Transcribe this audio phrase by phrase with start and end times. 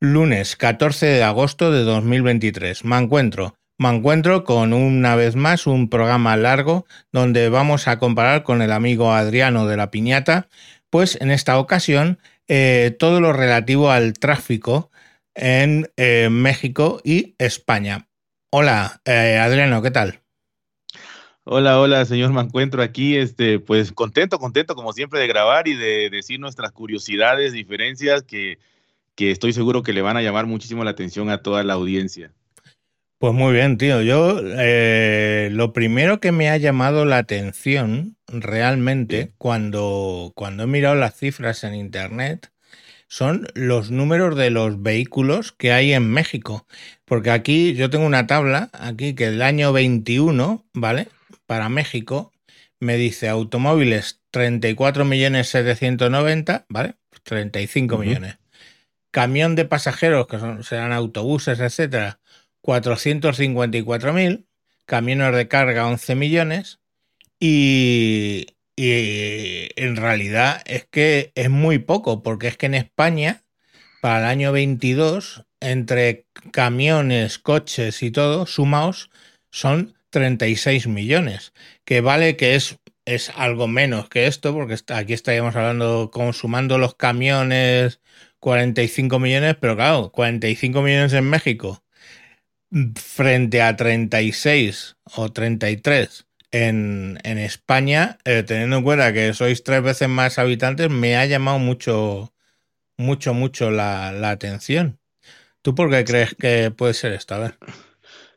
[0.00, 2.84] Lunes 14 de agosto de 2023.
[2.84, 8.44] Me encuentro, me encuentro con una vez más un programa largo donde vamos a comparar
[8.44, 10.48] con el amigo Adriano de la Piñata,
[10.88, 14.92] pues en esta ocasión eh, todo lo relativo al tráfico
[15.34, 18.06] en eh, México y España.
[18.50, 20.20] Hola, eh, Adriano, ¿qué tal?
[21.42, 25.74] Hola, hola, señor Me encuentro aquí, este, pues contento, contento como siempre de grabar y
[25.74, 28.58] de decir nuestras curiosidades, diferencias que
[29.18, 32.30] que estoy seguro que le van a llamar muchísimo la atención a toda la audiencia.
[33.18, 34.00] Pues muy bien, tío.
[34.00, 40.94] Yo eh, lo primero que me ha llamado la atención realmente cuando, cuando he mirado
[40.94, 42.52] las cifras en internet
[43.08, 46.68] son los números de los vehículos que hay en México.
[47.04, 51.08] Porque aquí yo tengo una tabla, aquí que el año 21, ¿vale?
[51.46, 52.30] Para México
[52.78, 56.94] me dice automóviles 34.790, ¿vale?
[57.24, 58.38] 35 millones
[59.10, 62.20] camión de pasajeros, que son, serán autobuses, etcétera,
[62.62, 64.46] 454.000,
[64.86, 66.80] camiones de carga 11 millones
[67.40, 73.42] y, y en realidad es que es muy poco, porque es que en España,
[74.00, 79.10] para el año 22, entre camiones, coches y todo, sumados,
[79.50, 81.52] son 36 millones,
[81.84, 86.94] que vale que es, es algo menos que esto, porque aquí estaríamos hablando, consumando los
[86.94, 88.00] camiones,
[88.40, 91.82] 45 millones, pero claro, 45 millones en México
[92.96, 99.82] frente a 36 o 33 en, en España, eh, teniendo en cuenta que sois tres
[99.82, 102.32] veces más habitantes, me ha llamado mucho,
[102.96, 104.98] mucho, mucho la, la atención.
[105.62, 107.34] ¿Tú por qué crees que puede ser esto?
[107.34, 107.58] A ver.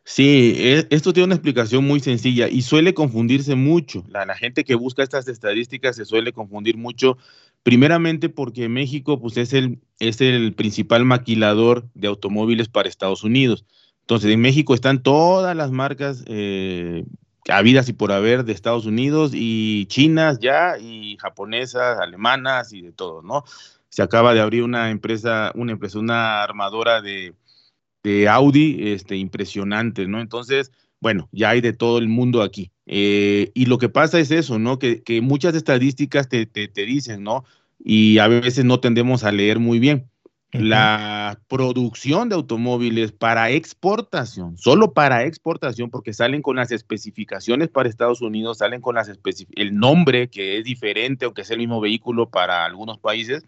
[0.03, 4.03] Sí, e, esto tiene una explicación muy sencilla y suele confundirse mucho.
[4.09, 7.17] La, la, gente que busca estas estadísticas se suele confundir mucho
[7.63, 13.65] Primeramente porque México pues, es, el, es el principal maquilador de automóviles para Estados Unidos.
[14.01, 17.05] Entonces, en México están todas las marcas eh,
[17.49, 22.91] habidas y por haber de Estados Unidos y chinas ya, y japonesas, alemanas y de
[22.91, 23.44] todo, ¿no?
[23.89, 27.35] Se acaba de abrir una empresa, una empresa, una armadora de,
[28.03, 30.19] de Audi, este, impresionante, ¿no?
[30.19, 30.71] Entonces,
[31.01, 32.72] bueno, ya hay de todo el mundo aquí.
[32.85, 34.78] Eh, y lo que pasa es eso, ¿no?
[34.79, 36.45] Que, muchas estadísticas te,
[36.75, 37.44] dicen, ¿no?
[37.84, 40.07] Y a veces no tendemos a leer muy bien.
[40.53, 47.88] La producción de automóviles para exportación, solo para exportación, porque salen con las especificaciones para
[47.88, 49.09] Estados Unidos, salen con las
[49.56, 53.45] el nombre que es diferente, aunque sea el mismo vehículo para algunos países,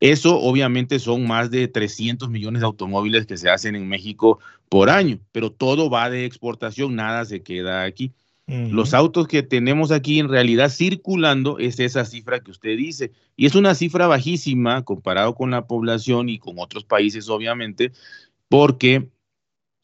[0.00, 4.38] eso obviamente son más de 300 millones de automóviles que se hacen en México
[4.68, 8.12] por año, pero todo va de exportación, nada se queda aquí.
[8.46, 13.44] Los autos que tenemos aquí en realidad circulando es esa cifra que usted dice, y
[13.44, 17.92] es una cifra bajísima comparado con la población y con otros países, obviamente,
[18.48, 19.10] porque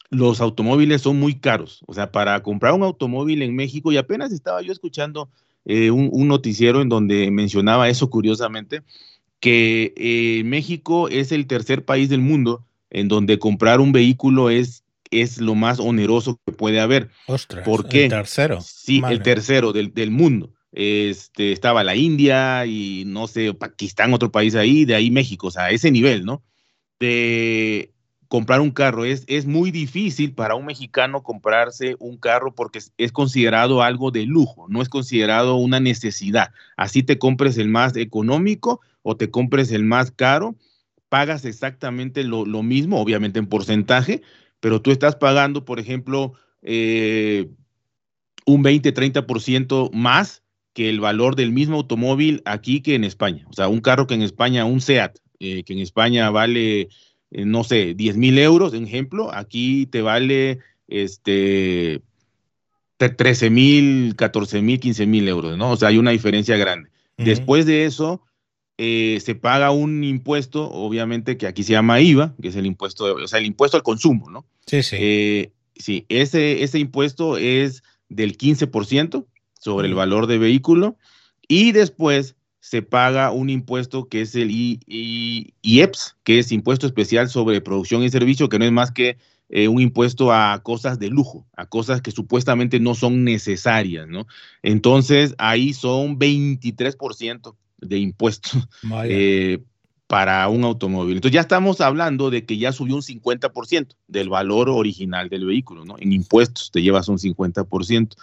[0.09, 1.83] los automóviles son muy caros.
[1.85, 5.29] O sea, para comprar un automóvil en México, y apenas estaba yo escuchando
[5.65, 8.81] eh, un, noticiero en donde mencionaba eso curiosamente,
[9.39, 14.83] que eh, México es el tercer país del mundo en donde comprar un vehículo es,
[15.11, 17.09] es lo más oneroso que puede haber.
[17.27, 18.05] Ostras, ¿Por qué?
[18.05, 18.61] El tercero.
[18.61, 20.53] Sí, el tercero del, del, mundo.
[20.71, 25.51] Este, estaba la India y no sé, Pakistán, otro país ahí, de ahí México, o
[25.51, 26.41] sea, a ese nivel, ¿no?
[26.99, 27.91] De
[28.27, 29.05] comprar un carro.
[29.05, 34.11] Es, es muy difícil para un mexicano comprarse un carro porque es, es, considerado algo
[34.11, 36.51] de lujo, no es considerado una necesidad.
[36.77, 40.55] Así te compres el más económico o te compres el más caro,
[41.09, 44.23] pagas exactamente lo, lo mismo, obviamente en porcentaje,
[44.59, 46.33] pero tú estás pagando, por ejemplo,
[46.63, 47.47] eh,
[48.47, 50.41] un 20-30% más
[50.73, 53.45] que el valor del mismo automóvil aquí que en España.
[53.49, 56.89] O sea, un carro que en España, un SEAT, eh, que en España vale
[57.31, 62.01] eh, no sé, 10 mil euros, en ejemplo, aquí te vale este
[62.97, 65.71] 13 mil, 14 mil, 15 mil euros, ¿no?
[65.71, 66.89] O sea, hay una diferencia grande.
[67.17, 68.21] Después de eso,
[68.77, 73.15] eh, se paga un impuesto, obviamente, que aquí se llama IVA, que es el impuesto,
[73.15, 74.45] o sea, el impuesto al consumo, ¿no?
[74.65, 74.97] Sí, sí.
[74.99, 79.25] Eh, sí, ese, ese impuesto es del 15%
[79.59, 80.97] sobre el valor de vehículo
[81.47, 87.61] y después se paga un impuesto que es el IEPS, que es Impuesto Especial sobre
[87.61, 89.17] Producción y Servicio, que no es más que
[89.49, 94.25] eh, un impuesto a cosas de lujo, a cosas que supuestamente no son necesarias, ¿no?
[94.63, 97.55] Entonces, ahí son 23%
[97.87, 98.67] de impuestos
[99.05, 99.59] eh,
[100.07, 101.17] para un automóvil.
[101.17, 105.85] Entonces, ya estamos hablando de que ya subió un 50% del valor original del vehículo,
[105.85, 105.95] ¿no?
[105.99, 108.15] En impuestos te llevas un 50%.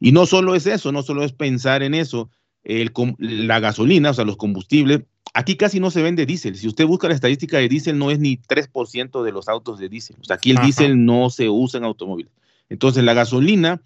[0.00, 2.30] Y no solo es eso, no solo es pensar en eso,
[2.64, 5.02] el, la gasolina, o sea, los combustibles,
[5.34, 6.56] aquí casi no se vende diésel.
[6.56, 9.88] Si usted busca la estadística de diésel, no es ni 3% de los autos de
[9.88, 10.16] diésel.
[10.20, 12.32] O sea, aquí el diésel no se usa en automóviles.
[12.68, 13.82] Entonces, la gasolina,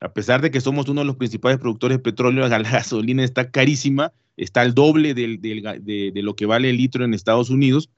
[0.00, 3.50] a pesar de que somos uno de los principales productores de petróleo, la gasolina está
[3.50, 7.90] carísima, está al doble de, lo que vale el litro en Estados Unidos.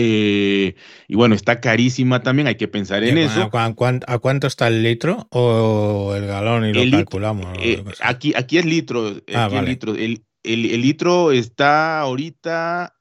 [0.00, 0.76] Eh,
[1.08, 3.50] y bueno, está carísima también, hay que pensar en eso.
[3.52, 3.72] ¿a,
[4.20, 7.46] cuánto está el litro o el galón y lo calculamos?
[7.60, 9.16] Eh, aquí, aquí es litro.
[9.34, 9.96] Ah, litro.
[9.96, 12.94] El, el, litro está ahorita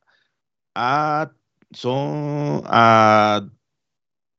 [0.74, 1.32] a,
[1.72, 3.48] son a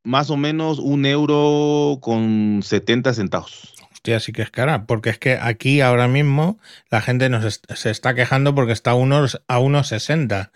[0.02, 3.77] más o menos un euro con 70 centavos.
[3.98, 6.58] Hostia, sí que es cara, porque es que aquí ahora mismo
[6.88, 10.52] la gente nos se está quejando porque está a unos, a unos 60.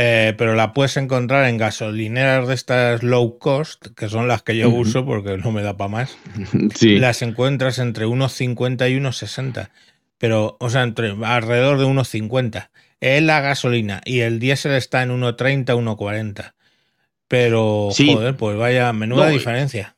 [0.00, 4.56] Eh, pero la puedes encontrar en gasolineras de estas low cost, que son las que
[4.56, 6.16] yo uso porque no me da para más.
[6.74, 6.98] Sí.
[6.98, 9.70] Las encuentras entre unos 50 y unos 60
[10.18, 12.70] pero, o sea, entre alrededor de unos 50.
[13.00, 16.54] Es la gasolina y el diésel está en 1.30, 1.40.
[17.28, 19.94] Pero, joder, pues vaya, menuda diferencia.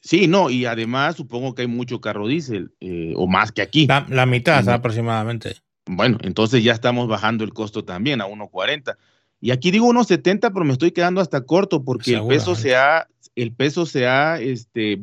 [0.00, 3.86] Sí, no, y además supongo que hay mucho carro diésel, eh, o más que aquí.
[3.86, 5.56] La, mitad aproximadamente.
[5.86, 8.96] Bueno, entonces ya estamos bajando el costo también a 1.40.
[9.40, 13.08] Y aquí digo 1.70, pero me estoy quedando hasta corto porque el peso se ha,
[13.34, 14.98] el peso se ha este,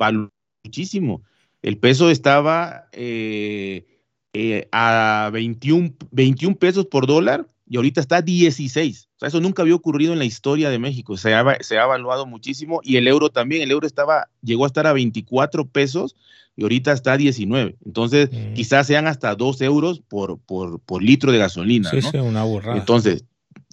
[0.63, 1.21] muchísimo.
[1.61, 3.85] El peso estaba eh,
[4.33, 9.09] eh, a 21, 21 pesos por dólar y ahorita está a 16.
[9.15, 11.17] O sea, eso nunca había ocurrido en la historia de México.
[11.17, 13.61] Se ha, se ha evaluado muchísimo y el euro también.
[13.61, 16.15] El euro estaba, llegó a estar a 24 pesos
[16.55, 17.77] y ahorita está a 19.
[17.85, 18.53] Entonces, mm.
[18.53, 21.89] quizás sean hasta 2 euros por, por, por litro de gasolina.
[21.89, 22.45] Sí, sí, una.
[22.75, 23.25] Entonces,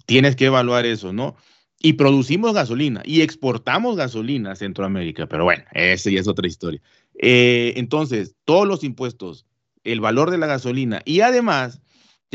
[0.05, 1.35] tienes que evaluar eso, ¿no?
[1.79, 6.81] Y producimos gasolina y exportamos gasolina a Centroamérica, pero bueno, esa ya es otra historia.
[7.17, 9.45] Eh, entonces, todos los impuestos
[9.85, 11.01] el valor de la gasolina.
[11.05, 11.79] Y además,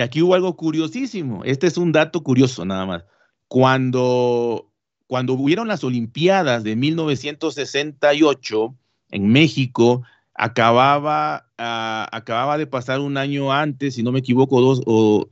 [0.00, 3.04] y aquí hubo algo curiosísimo, este es un dato curioso nada más.
[3.48, 4.72] Cuando,
[5.06, 8.74] cuando hubieron las Olimpiadas de 1968
[9.10, 10.00] en México,
[10.32, 15.28] acababa, ah, acababa de pasar un año antes, si no me equivoco, dos o...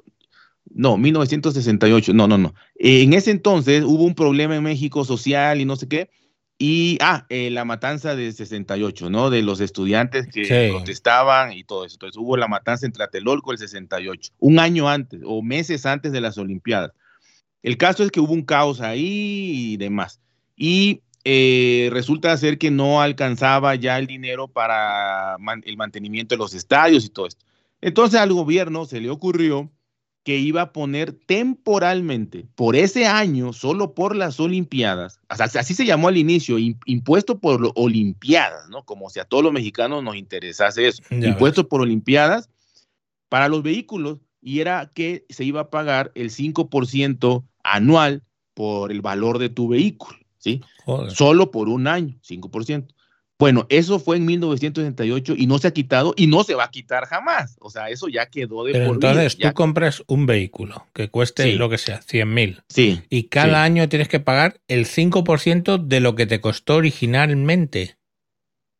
[0.70, 2.52] No, 1968, no, no, no.
[2.74, 6.10] En ese entonces hubo un problema en México social y no sé qué,
[6.58, 9.30] y, ah, eh, la matanza de 68, ¿no?
[9.30, 11.94] De los estudiantes que protestaban y todo eso.
[11.94, 16.20] Entonces hubo la matanza en Tlatelolco el 68, un año antes o meses antes de
[16.20, 16.92] las Olimpiadas.
[17.62, 20.20] El caso es que hubo un caos ahí y demás.
[20.56, 26.54] Y eh, resulta ser que no alcanzaba ya el dinero para el mantenimiento de los
[26.54, 27.44] estadios y todo esto.
[27.80, 29.70] Entonces al gobierno se le ocurrió
[30.28, 36.08] que iba a poner temporalmente por ese año, solo por las Olimpiadas, así se llamó
[36.08, 38.84] al inicio, impuesto por Olimpiadas, ¿no?
[38.84, 42.50] Como si a todos los mexicanos nos interesase eso, impuesto por Olimpiadas
[43.30, 48.22] para los vehículos, y era que se iba a pagar el 5% anual
[48.52, 50.60] por el valor de tu vehículo, ¿sí?
[51.08, 52.86] Solo por un año, 5%.
[53.38, 56.70] Bueno, eso fue en 1968 y no se ha quitado y no se va a
[56.70, 57.56] quitar jamás.
[57.60, 61.70] O sea, eso ya quedó de Pero entonces tú compras un vehículo que cueste lo
[61.70, 62.62] que sea, 100 mil.
[62.68, 63.00] Sí.
[63.08, 67.96] Y cada año tienes que pagar el 5% de lo que te costó originalmente.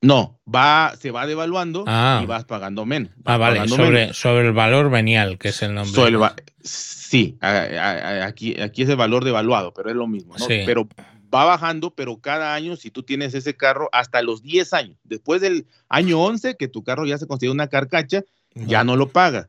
[0.01, 2.21] No, va, se va devaluando ah.
[2.23, 3.11] y vas pagando menos.
[3.25, 6.19] ah, vale, sobre, sobre, el valor venial, que es el nombre.
[6.63, 10.35] sí, aquí, aquí es el valor devaluado, pero es lo mismo.
[10.39, 10.47] ¿no?
[10.47, 10.63] Sí.
[10.67, 10.89] Pero
[11.33, 15.41] va bajando, pero cada año, si tú tienes ese carro, hasta los 10 años, después
[15.41, 18.25] del año 11, que tu carro ya se considera una carcacha,
[18.55, 19.49] ya no lo pagas.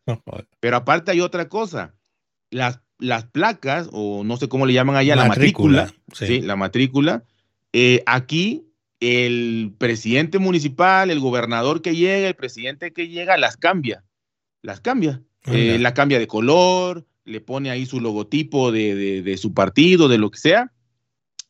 [0.60, 1.96] Pero aparte hay otra cosa,
[2.52, 6.42] las, las placas, o no sé cómo le llaman allá, la matrícula, sí.
[6.42, 7.24] la matrícula,
[7.74, 8.66] eh, aquí
[9.00, 14.04] el presidente municipal, el gobernador que llega, el presidente que llega, las cambia,
[14.62, 19.54] las cambia, eh, la cambia de color, le pone ahí su logotipo de, de su
[19.54, 20.74] partido, de lo que sea,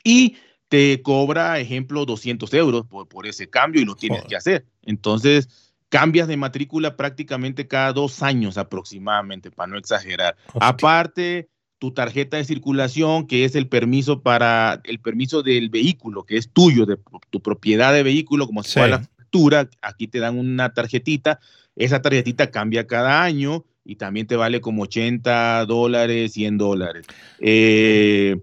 [0.04, 0.38] y
[0.68, 4.66] te cobra, ejemplo, 200 euros por, por ese cambio y lo tienes que hacer.
[4.84, 5.50] Entonces,
[5.90, 10.38] cambias de matrícula prácticamente cada dos años aproximadamente, para no exagerar.
[10.60, 16.38] Aparte, tu tarjeta de circulación, que es el permiso para el permiso del vehículo, que
[16.38, 16.98] es tuyo, de
[17.30, 21.40] tu propiedad de vehículo, como si fuera la factura, aquí te dan una tarjetita,
[21.76, 27.08] esa tarjetita cambia cada año y también te vale como 80 dólares, 100 dólares.
[27.40, 28.36] Eh,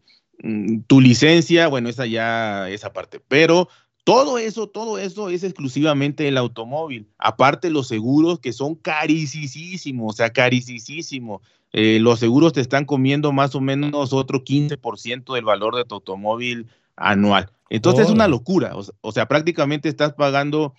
[0.87, 3.69] tu licencia, bueno, esa ya, esa parte, pero
[4.07, 7.09] todo eso, todo eso es exclusivamente el automóvil.
[7.19, 11.43] Aparte los seguros que son carísimos, o sea, carísimos.
[11.73, 15.97] Eh, los seguros te están comiendo más o menos otro 15% del valor de tu
[15.97, 17.50] automóvil anual.
[17.69, 18.75] Entonces es una locura.
[19.00, 20.75] O, sea, prácticamente estás pagando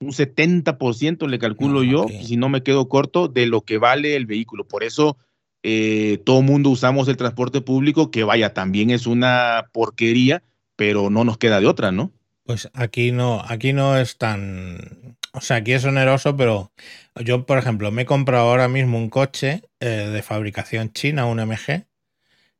[0.00, 4.24] un 70%, le calculo yo, si no me quedo corto, de lo que vale el
[4.24, 4.66] vehículo.
[4.66, 5.18] Por eso
[5.62, 10.42] eh, todo mundo usamos el transporte público, que vaya, también es una porquería,
[10.76, 12.12] pero no nos queda de otra, ¿no?
[12.44, 16.72] Pues aquí no, aquí no es tan, o sea, aquí es oneroso, pero
[17.24, 21.38] yo, por ejemplo, me he comprado ahora mismo un coche eh, de fabricación china, un
[21.38, 21.86] MG,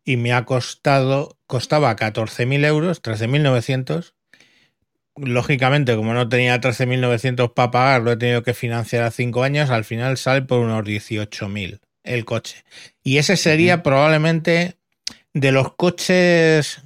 [0.04, 4.14] y me ha costado, costaba 14.000 euros, 13.900.
[5.16, 9.70] Lógicamente, como no tenía 13.900 para pagar, lo he tenido que financiar a 5 años,
[9.70, 12.64] al final sale por unos 18.000 el coche.
[13.02, 14.76] Y ese sería probablemente
[15.34, 16.82] de los coches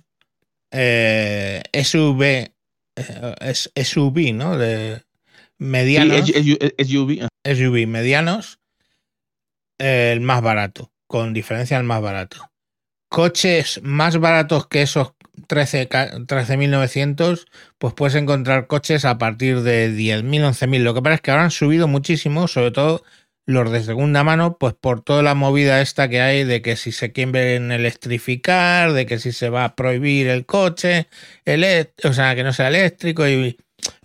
[0.70, 2.22] eh, SUV,
[2.96, 3.54] eh,
[3.84, 4.56] SUV, ¿no?
[4.58, 5.02] De
[5.58, 6.28] medianos.
[6.28, 7.28] SUV.
[7.44, 8.58] SUV medianos,
[9.78, 12.50] el más barato, con diferencia el más barato.
[13.08, 15.12] Coches más baratos que esos
[15.48, 17.46] 13.900,
[17.78, 20.82] pues puedes encontrar coches a partir de 10.000, 11.000.
[20.82, 23.04] Lo que pasa es que ahora han subido muchísimo, sobre todo
[23.46, 26.92] los de segunda mano, pues por toda la movida esta que hay de que si
[26.92, 31.06] se quieren electrificar, de que si se va a prohibir el coche,
[32.04, 33.56] o sea, que no sea eléctrico y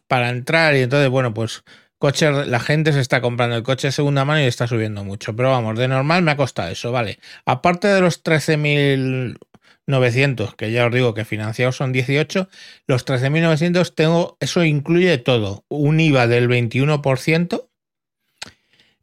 [0.08, 1.64] para entrar y entonces, bueno, pues
[1.98, 5.36] coche, la gente se está comprando el coche de segunda mano y está subiendo mucho,
[5.36, 7.18] pero vamos, de normal me ha costado eso, vale.
[7.46, 12.48] Aparte de los 13.900, que ya os digo que financiados son 18,
[12.86, 17.70] los 13.900 tengo, eso incluye todo, un IVA del 21%,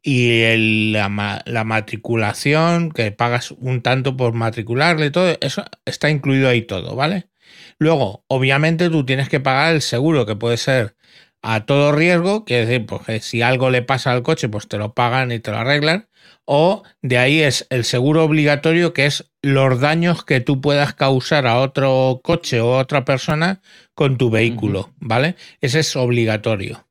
[0.01, 6.95] y la, matriculación, que pagas un tanto por matricularle, todo eso está incluido ahí todo,
[6.95, 7.29] ¿vale?
[7.77, 10.95] Luego, obviamente tú tienes que pagar el seguro, que puede ser
[11.41, 14.93] a todo riesgo, que decir, pues si algo le pasa al coche, pues te lo
[14.93, 16.09] pagan y te lo arreglan,
[16.45, 21.47] o de ahí es el seguro obligatorio, que es los daños que tú puedas causar
[21.47, 23.61] a otro coche o a otra persona
[23.93, 25.35] con tu vehículo, ¿vale?
[25.61, 26.88] Ese es obligatorio.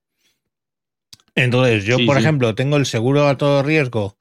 [1.38, 4.18] Entonces, yo, por ejemplo, tengo el seguro a todo riesgo.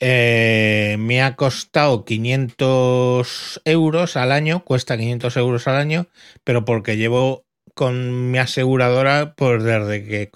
[0.00, 6.08] Eh, me ha costado 500 euros al año, cuesta 500 euros al año,
[6.44, 10.30] pero porque llevo con mi aseguradora pues desde que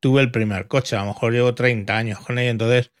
[0.00, 2.92] tuve el primer coche, a lo mejor llevo 30 años con ella, entonces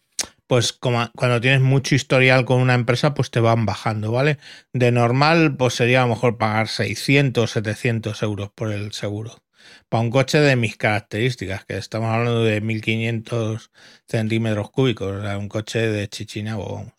[0.46, 4.38] pues como cuando tienes mucho historial con una empresa pues te van bajando, ¿vale?
[4.72, 9.42] De normal pues sería a lo mejor pagar 600, 700 euros por el seguro
[9.88, 13.70] para un coche de mis características, que estamos hablando de 1500
[14.06, 16.92] centímetros cúbicos, o sea, un coche de Chichinabo,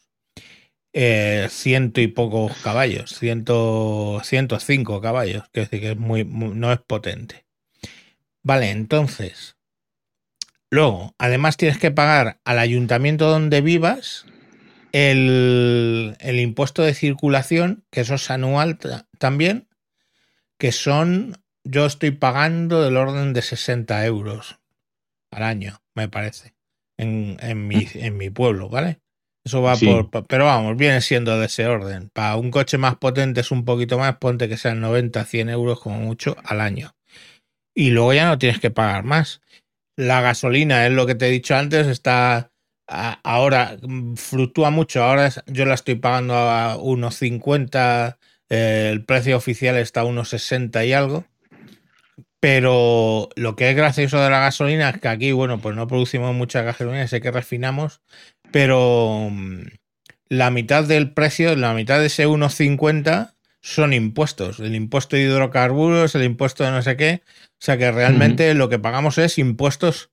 [0.93, 6.79] eh, ciento y pocos caballos, ciento, 105 caballos, que decir que es muy, no es
[6.79, 7.45] potente.
[8.41, 9.55] Vale, entonces,
[10.69, 14.25] luego, además tienes que pagar al ayuntamiento donde vivas
[14.91, 18.79] el, el impuesto de circulación, que eso es anual
[19.19, 19.67] también,
[20.57, 24.59] que son yo estoy pagando del orden de 60 euros
[25.31, 26.55] al año, me parece,
[26.97, 28.99] en, mi, en mi pueblo, ¿vale?
[29.45, 30.27] Eso va por.
[30.27, 32.09] Pero vamos, viene siendo de ese orden.
[32.09, 35.79] Para un coche más potente es un poquito más, ponte que sean 90, 100 euros
[35.79, 36.95] como mucho al año.
[37.73, 39.41] Y luego ya no tienes que pagar más.
[39.95, 42.51] La gasolina, es lo que te he dicho antes, está.
[42.87, 45.03] ahora mm, fluctúa mucho.
[45.03, 48.17] Ahora yo la estoy pagando a unos 50.
[48.49, 51.25] Eh, el precio oficial está a unos 60 y algo.
[52.39, 56.33] Pero lo que es gracioso de la gasolina es que aquí, bueno, pues no producimos
[56.33, 58.01] mucha gasolina, sé que refinamos,
[58.51, 59.63] pero mm,
[60.29, 64.59] la mitad del precio, la mitad de ese 1,50 son impuestos.
[64.59, 67.23] El impuesto de hidrocarburos, el impuesto de no sé qué.
[67.25, 70.11] O sea que realmente lo que pagamos es impuestos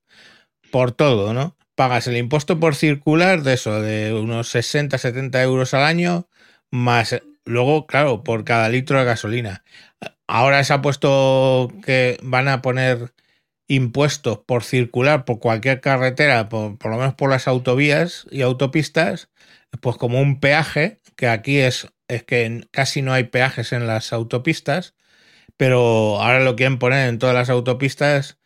[0.71, 1.56] por todo, ¿no?
[1.75, 6.28] Pagas el impuesto por circular de eso, de unos 60, 70 euros al año,
[6.71, 9.62] más luego, claro, por cada litro de gasolina.
[10.26, 13.14] Ahora se ha puesto que van a poner
[13.68, 19.30] impuestos por circular por cualquier carretera, por, lo menos por las autovías y autopistas,
[19.80, 24.12] pues como un peaje, que aquí es, es que casi no hay peajes en las
[24.12, 24.95] autopistas,
[25.56, 28.38] pero ahora lo quieren poner en todas las autopistas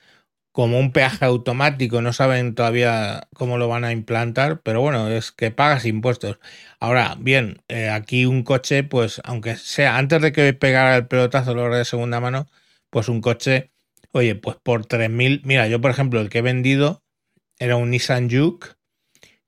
[0.53, 5.33] como un peaje automático, no saben todavía cómo lo van a implantar, pero bueno, es
[5.33, 6.39] que pagas impuestos.
[6.81, 11.55] Ahora, bien, eh, aquí un coche, pues aunque sea antes de que pegara el pelotazo
[11.55, 12.49] lo de segunda mano,
[12.91, 13.71] pues un coche,
[14.13, 17.05] oye, pues por 3.000, mira, yo por ejemplo, el que he vendido
[17.59, 18.77] era un Nissan Juke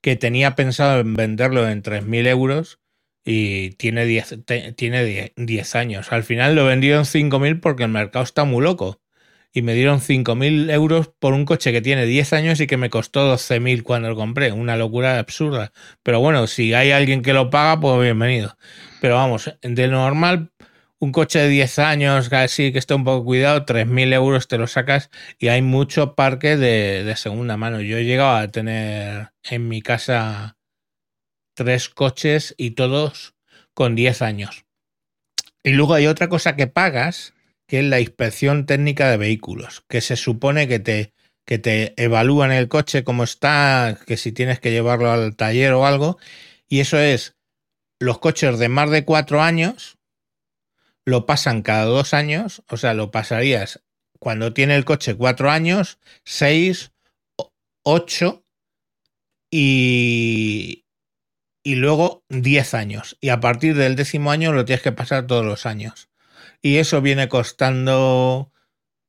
[0.01, 2.79] que tenía pensado en venderlo en 3.000 euros
[3.25, 4.45] y tiene 10,
[4.75, 6.11] tiene 10 años.
[6.11, 9.02] Al final lo he vendido en 5.000 porque el mercado está muy loco
[9.53, 12.89] y me dieron 5.000 euros por un coche que tiene 10 años y que me
[12.89, 14.51] costó 12.000 cuando lo compré.
[14.51, 15.71] Una locura absurda.
[16.01, 18.57] Pero bueno, si hay alguien que lo paga, pues bienvenido.
[18.99, 20.51] Pero vamos, de normal,
[20.97, 24.65] un coche de 10 años, casi que esté un poco cuidado, 3.000 euros te lo
[24.65, 27.79] sacas y hay mucho parque de, de segunda mano.
[27.79, 30.57] Yo he llegado a tener en mi casa
[31.55, 33.35] tres coches y todos
[33.75, 34.65] con 10 años.
[35.61, 37.33] Y luego hay otra cosa que pagas,
[37.73, 41.11] que es la inspección técnica de vehículos, que se supone que te,
[41.43, 45.87] que te evalúan el coche cómo está, que si tienes que llevarlo al taller o
[45.87, 46.19] algo.
[46.67, 47.35] Y eso es
[47.99, 49.97] los coches de más de cuatro años,
[51.03, 53.81] lo pasan cada dos años, o sea, lo pasarías
[54.19, 56.91] cuando tiene el coche cuatro años, seis,
[57.81, 58.45] ocho
[59.49, 60.85] y,
[61.63, 63.17] y luego diez años.
[63.19, 66.12] Y a partir del décimo año lo tienes que pasar todos los años.
[66.65, 68.49] Y eso viene costando,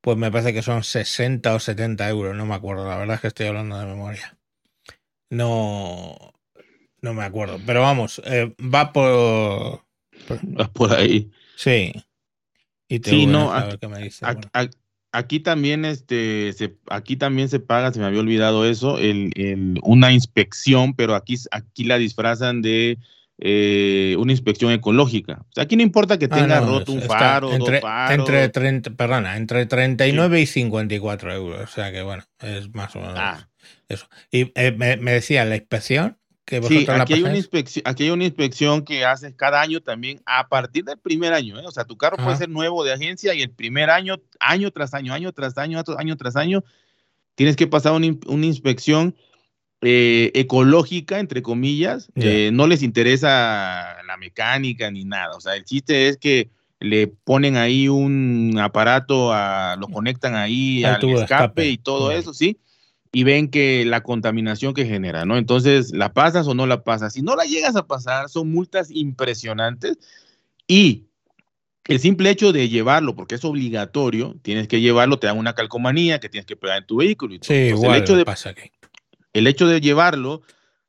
[0.01, 3.21] pues me parece que son 60 o 70 euros, no me acuerdo, la verdad es
[3.21, 4.37] que estoy hablando de memoria.
[5.29, 6.33] No,
[7.01, 9.85] no me acuerdo, pero vamos, eh, va por...
[10.29, 11.31] Va por ahí.
[11.55, 11.93] Sí.
[12.89, 14.25] Y te sí, no, a qué me dice.
[15.13, 19.79] Aquí también, este, se, aquí también se paga, se me había olvidado eso, el, el,
[19.83, 22.97] una inspección, pero aquí, aquí la disfrazan de
[23.37, 25.45] eh, una inspección ecológica.
[25.49, 28.19] O sea, aquí no importa que ah, tenga roto un faro, entre, dos faros.
[28.19, 31.61] Entre 30, perdona, entre 39 y 54 euros.
[31.61, 33.49] O sea que bueno, es más o menos ah.
[33.87, 34.07] eso.
[34.31, 36.17] Y eh, me, me, decía, la inspección
[36.67, 40.47] sí, aquí hay, una inspección, aquí hay una inspección que haces cada año también a
[40.47, 41.59] partir del primer año.
[41.59, 41.63] ¿eh?
[41.65, 44.93] O sea, tu carro puede ser nuevo de agencia y el primer año, año tras
[44.93, 46.63] año, año tras año, año tras año,
[47.35, 49.15] tienes que pasar una, una inspección
[49.87, 52.09] eh, ecológica, entre comillas.
[52.15, 55.35] Eh, no les interesa la mecánica ni nada.
[55.35, 56.49] O sea, el chiste es que
[56.79, 62.57] le ponen ahí un aparato, a, lo conectan ahí al escape, y todo eso, ¿sí?
[63.11, 65.37] y ven que la contaminación que genera, ¿no?
[65.37, 67.13] Entonces, ¿la pasas o no la pasas?
[67.13, 69.99] Si no la llegas a pasar, son multas impresionantes
[70.67, 71.05] y
[71.87, 76.19] el simple hecho de llevarlo, porque es obligatorio, tienes que llevarlo, te dan una calcomanía
[76.19, 77.35] que tienes que pegar en tu vehículo.
[77.35, 78.71] Y Sí, igual el hecho de, pasa aquí.
[79.35, 80.43] El hecho de llevarlo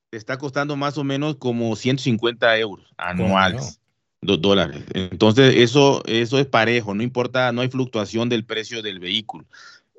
[0.09, 3.81] te está costando más o menos como 150 euros anuales.
[4.23, 4.85] Dos dólares.
[4.95, 9.47] Entonces, eso, eso es parejo, no importa, no hay fluctuación del precio del vehículo.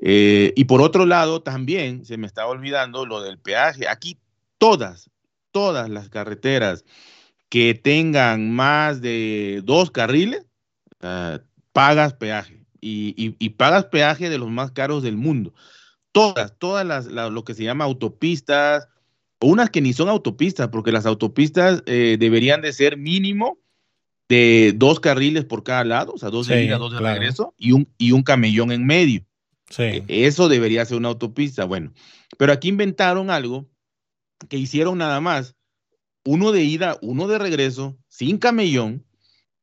[0.01, 3.89] Eh, y por otro lado, también se me estaba olvidando lo del peaje.
[3.89, 4.17] Aquí
[4.57, 5.09] todas,
[5.51, 6.85] todas las carreteras
[7.49, 10.45] que tengan más de dos carriles,
[11.03, 11.39] uh,
[11.73, 12.63] pagas peaje.
[12.79, 15.53] Y, y, y, pagas peaje de los más caros del mundo.
[16.11, 18.87] Todas, todas las, la, lo que se llama autopistas,
[19.39, 23.59] unas que ni son autopistas, porque las autopistas eh, deberían de ser mínimo
[24.29, 27.19] de dos carriles por cada lado, o sea, dos de ida, dos de claro.
[27.19, 29.25] regreso, y un, y un camellón en medio.
[29.69, 29.83] Sí.
[29.83, 31.65] E, eso debería ser una autopista.
[31.65, 31.93] Bueno,
[32.37, 33.69] pero aquí inventaron algo
[34.49, 35.55] que hicieron nada más
[36.25, 39.05] uno de ida, uno de regreso, sin camellón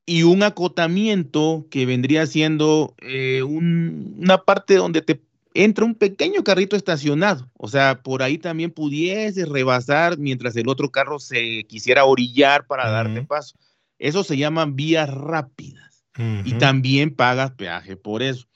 [0.07, 5.21] y un acotamiento que vendría siendo eh, un, una parte donde te
[5.55, 7.51] entra un pequeño carrito estacionado.
[7.57, 12.85] O sea, por ahí también pudiese rebasar mientras el otro carro se quisiera orillar para
[12.85, 12.93] uh -huh.
[12.93, 13.57] darte paso.
[13.99, 16.05] Eso se llaman vías rápidas.
[16.19, 16.43] Uh -huh.
[16.45, 18.47] Y también pagas peaje por eso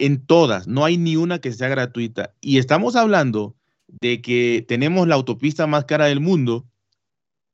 [0.00, 2.34] en todas, no hay ni una que sea gratuita.
[2.40, 3.54] Y estamos hablando
[3.86, 6.66] de que tenemos la autopista más cara del mundo,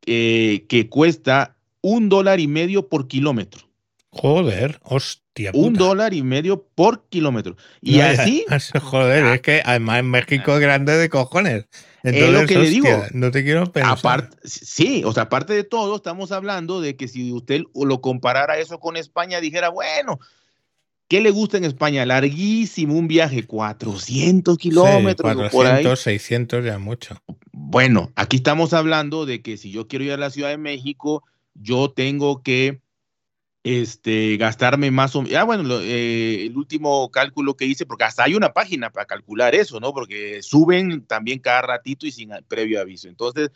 [0.07, 3.66] eh, que cuesta un dólar y medio por kilómetro.
[4.11, 5.53] Joder, hostia.
[5.53, 5.67] Puta.
[5.67, 7.57] Un dólar y medio por kilómetro.
[7.83, 8.45] Y no, así.
[8.81, 11.67] Joder, es que además en México es grande de cojones.
[12.03, 13.05] Entonces, es lo que hostia, le digo.
[13.13, 13.99] No te quiero pensar.
[13.99, 18.59] Aparte, sí, o sea, aparte de todo, estamos hablando de que si usted lo comparara
[18.59, 20.19] eso con España, dijera, bueno,
[21.09, 22.05] ¿Qué le gusta en España?
[22.05, 25.31] Larguísimo, un viaje, 400 kilómetros.
[25.31, 25.97] Sí, 400, por ahí.
[25.97, 27.17] 600 ya mucho.
[27.53, 31.23] Bueno, aquí estamos hablando de que si yo quiero ir a la Ciudad de México,
[31.55, 32.81] yo tengo que
[33.67, 35.37] este, gastarme más o menos.
[35.37, 39.07] Ah, bueno, lo, eh, el último cálculo que hice, porque hasta hay una página para
[39.07, 39.93] calcular eso, ¿no?
[39.93, 43.09] Porque suben también cada ratito y sin previo aviso.
[43.09, 43.51] Entonces,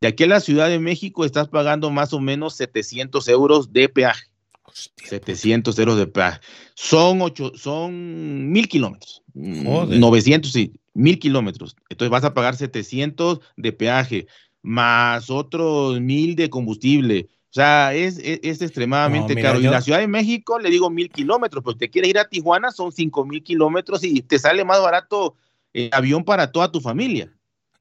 [0.00, 3.90] de aquí a la Ciudad de México estás pagando más o menos 700 euros de
[3.90, 4.24] peaje.
[4.62, 6.40] Hostia, 700 euros de peaje.
[6.72, 9.22] Son, ocho, son mil kilómetros.
[9.34, 10.00] Joder.
[10.00, 11.76] 900, sí, mil kilómetros.
[11.90, 14.26] Entonces vas a pagar 700 de peaje,
[14.62, 17.28] más otros mil de combustible.
[17.50, 19.58] O sea, es, es, es extremadamente no, caro.
[19.58, 19.68] Yo...
[19.68, 22.70] Y la Ciudad de México le digo mil kilómetros, pero te quieres ir a Tijuana,
[22.70, 25.34] son cinco mil kilómetros y te sale más barato
[25.72, 27.32] el avión para toda tu familia.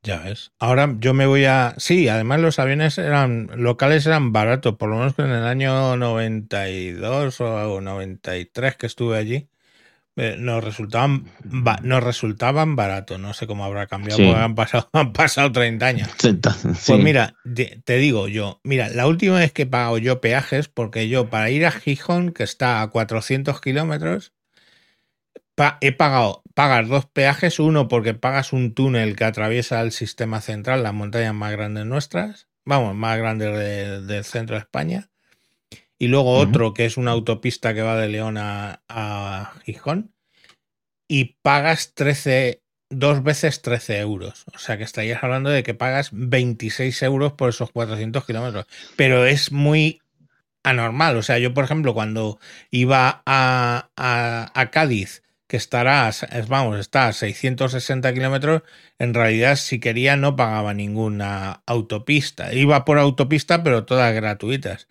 [0.01, 0.53] Ya ves.
[0.59, 1.75] Ahora yo me voy a.
[1.77, 7.41] Sí, además los aviones eran locales eran baratos, por lo menos en el año 92
[7.41, 9.49] o 93 que estuve allí,
[10.19, 11.25] eh, nos resultaban
[11.81, 13.19] nos resultaban baratos.
[13.19, 14.25] No sé cómo habrá cambiado, sí.
[14.25, 16.09] porque han pasado, han pasado 30 años.
[16.87, 17.35] Pues mira,
[17.83, 21.49] te digo yo, mira, la última vez que he pagado yo peajes, porque yo para
[21.49, 24.33] ir a Gijón, que está a 400 kilómetros,
[25.81, 30.83] he pagado, pagas dos peajes, uno porque pagas un túnel que atraviesa el sistema central,
[30.83, 35.09] las montañas más grandes nuestras, vamos, más grandes del centro de España.
[35.99, 40.13] Y luego otro que es una autopista que va de León a, a Gijón.
[41.09, 44.45] Y pagas 13, dos veces 13 euros.
[44.55, 48.65] O sea que estarías hablando de que pagas 26 euros por esos 400 kilómetros.
[48.95, 50.01] Pero es muy
[50.63, 51.17] anormal.
[51.17, 52.39] O sea, yo, por ejemplo, cuando
[52.71, 56.11] iba a, a, Cádiz, que estará,
[56.47, 58.61] vamos, está a 660 kilómetros,
[58.99, 62.53] en realidad si quería no pagaba ninguna autopista.
[62.53, 64.87] Iba por autopista, pero todas gratuitas.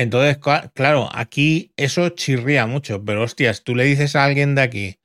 [0.00, 0.38] Entonces,
[0.72, 4.96] claro, aquí eso chirría mucho, pero hostias, tú le dices a alguien de aquí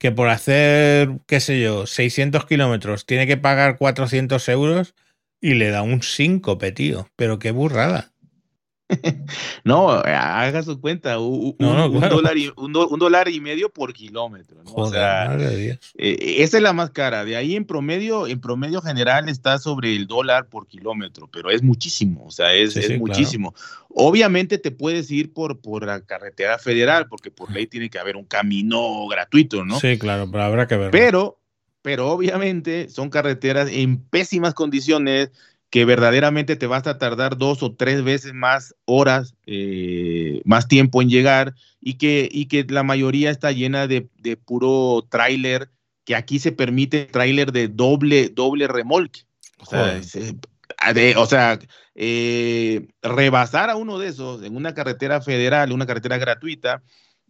[0.00, 4.96] que por hacer, qué sé yo, 600 kilómetros tiene que pagar 400 euros
[5.40, 7.08] y le da un síncope, tío.
[7.14, 8.11] Pero qué burrada.
[9.64, 14.62] no, haga su cuenta, un, dólar y, un, dólar y, medio por kilómetro.
[14.94, 15.78] Eh,
[16.38, 17.24] esa es la más cara.
[17.24, 21.62] De ahí en promedio, en promedio general está sobre el dólar por kilómetro, pero es
[21.62, 23.54] muchísimo, o sea, es, muchísimo.
[23.88, 28.16] Obviamente te puedes ir por, por la carretera federal, porque por ley tiene que haber
[28.16, 29.78] un camino gratuito, ¿no?
[29.78, 30.90] Sí, claro, pero habrá que ver.
[30.90, 31.40] Pero,
[31.82, 35.30] pero obviamente son carreteras en pésimas condiciones
[35.72, 41.00] que verdaderamente te vas a tardar dos o tres veces más horas, eh, más tiempo
[41.00, 44.02] en llegar y que, y que la mayoría está llena de,
[44.44, 45.70] puro tráiler,
[46.04, 49.22] que aquí se permite tráiler de doble, doble remolque.
[49.60, 49.98] O sea,
[50.94, 51.58] eh, o sea
[51.94, 56.82] eh, rebasar a uno de esos en una carretera federal, una carretera gratuita,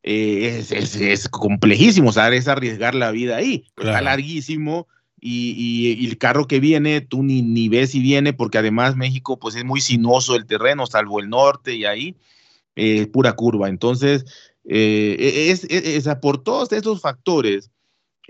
[0.03, 3.67] es, es, complejísimo, o sea, es arriesgar la vida ahí.
[3.77, 4.89] Está larguísimo
[5.25, 9.55] y, el carro que viene, tú ni, ni ves si viene, porque además México pues
[9.55, 12.17] es muy sinuoso el terreno, salvo el norte y ahí,
[12.75, 13.69] es pura curva.
[13.69, 14.25] Entonces,
[14.65, 17.71] eh, e, es, e, es, por todos esos factores,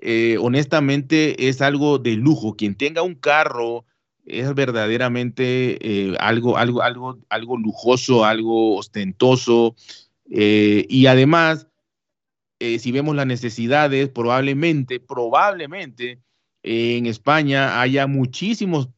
[0.03, 2.57] eh, honestamente es algo de lujo.
[2.57, 3.87] Quien tenga un carro
[4.27, 9.75] es verdaderamente eh, algo, algo, algo, algo lujoso, algo ostentoso.
[10.29, 11.69] y además,
[12.61, 16.21] si vemos las necesidades, probablemente, probablemente,
[16.63, 18.89] en España haya muchísimos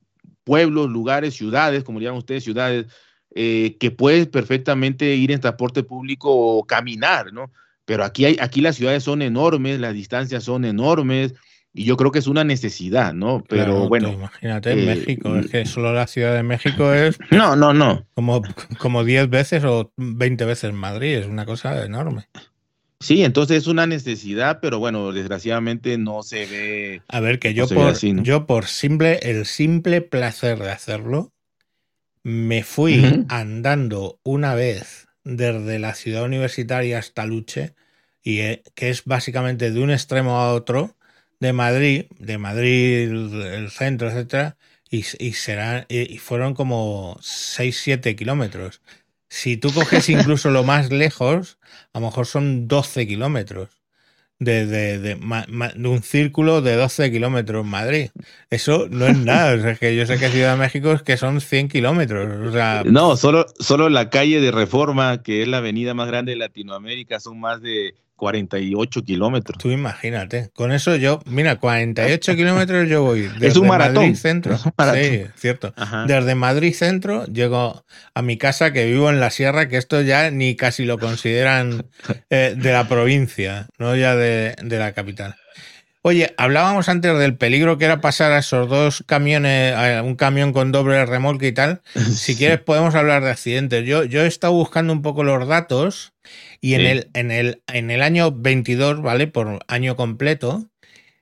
[0.44, 2.87] pueblos, lugares, ciudades, como llaman ustedes, ciudades,
[3.35, 7.50] eh, que puedes perfectamente ir en transporte público o caminar, ¿no?
[7.85, 11.35] Pero aquí, hay, aquí las ciudades son enormes, las distancias son enormes,
[11.77, 13.42] y yo creo que es una necesidad, ¿no?
[13.48, 14.12] Pero bueno.
[14.12, 17.18] Imagínate en eh, México, es que solo la Ciudad de México es.
[17.33, 18.07] No, no, no.
[18.14, 18.42] Como,
[18.79, 22.29] como 10 veces o 20 veces Madrid, es una cosa enorme.
[23.05, 27.03] Sí, entonces es una necesidad, pero bueno, desgraciadamente no se ve.
[27.09, 31.31] A ver, que yo, por, yo por simple, el simple placer de hacerlo,
[32.23, 37.75] me fui andando una vez desde la ciudad universitaria hasta Luche,
[38.23, 40.97] y eh, que es básicamente de un extremo a otro,
[41.40, 44.57] de Madrid, de Madrid, el centro, etcétera,
[44.88, 48.81] y, y, serán, y fueron como 6-7 kilómetros.
[49.35, 51.59] Si tú coges incluso lo más lejos,
[51.92, 53.68] a lo mejor son 12 kilómetros.
[54.38, 58.11] De, de, de, un círculo de 12 kilómetros Madrid.
[58.51, 59.55] Eso no es nada.
[59.55, 62.55] es que yo sé que Ciudad de México es que son 100 kilómetros.
[62.87, 67.18] no, solo, solo la calle de Reforma, que es la avenida más grande de Latinoamérica,
[67.18, 69.59] son más de 48 kilómetros.
[69.59, 70.50] Tú imagínate.
[70.55, 73.22] Con eso yo, mira, 48 kilómetros yo voy.
[73.22, 74.05] Desde es un maratón.
[74.05, 74.59] Madrid Centro.
[74.59, 75.74] Sí, cierto.
[76.07, 80.31] Desde Madrid Centro llego a mi casa que vivo en la sierra, que esto ya
[80.31, 81.87] ni casi lo consideran
[82.31, 85.37] eh, de la provincia, no ya de, de la capital.
[86.07, 90.70] Oye, hablábamos antes del peligro que era pasar a esos dos camiones, un camión con
[90.70, 91.81] doble remolque y tal.
[91.94, 93.87] Si quieres podemos hablar de accidentes.
[93.87, 96.13] Yo, yo he estado buscando un poco los datos
[96.61, 99.27] y en, el, en, el, en el año 22, ¿vale?
[99.27, 100.71] Por año completo,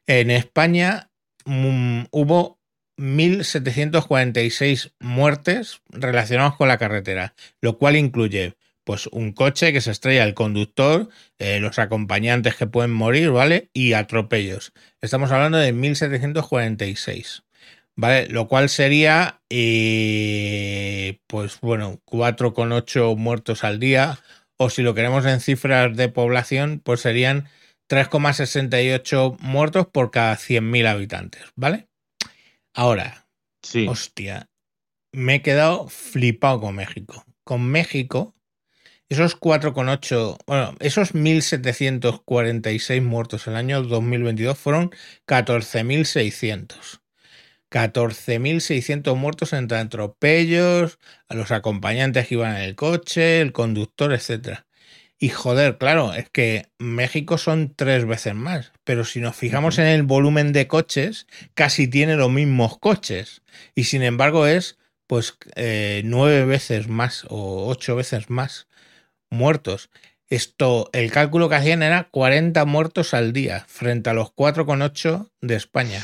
[0.06, 1.10] en España
[1.44, 2.58] mm, hubo
[2.96, 10.24] 1.746 muertes relacionadas con la carretera, lo cual incluye pues un coche que se estrella
[10.24, 13.70] el conductor, eh, los acompañantes que pueden morir, ¿vale?
[13.72, 14.72] Y atropellos.
[15.00, 17.44] Estamos hablando de 1746,
[17.94, 18.26] ¿vale?
[18.28, 24.18] Lo cual sería, eh, pues bueno, 4,8 muertos al día,
[24.62, 27.48] o si lo queremos en cifras de población, pues serían
[27.88, 31.88] 3,68 muertos por cada 100.000 habitantes, ¿vale?
[32.72, 33.26] Ahora,
[33.62, 33.86] sí.
[33.88, 34.48] hostia,
[35.12, 37.24] me he quedado flipado con México.
[37.44, 38.34] Con México
[39.12, 44.90] esos 4,8, bueno, esos 1.746 muertos en el año 2022 fueron
[45.26, 47.01] 14.600.
[47.72, 54.60] 14.600 muertos entre atropellos, a los acompañantes que iban en el coche, el conductor, etc.
[55.18, 59.86] Y joder, claro, es que México son tres veces más, pero si nos fijamos en
[59.86, 63.42] el volumen de coches, casi tiene los mismos coches.
[63.74, 68.66] Y sin embargo es pues eh, nueve veces más o ocho veces más
[69.30, 69.90] muertos.
[70.28, 75.54] Esto, el cálculo que hacían era 40 muertos al día frente a los 4,8 de
[75.54, 76.02] España.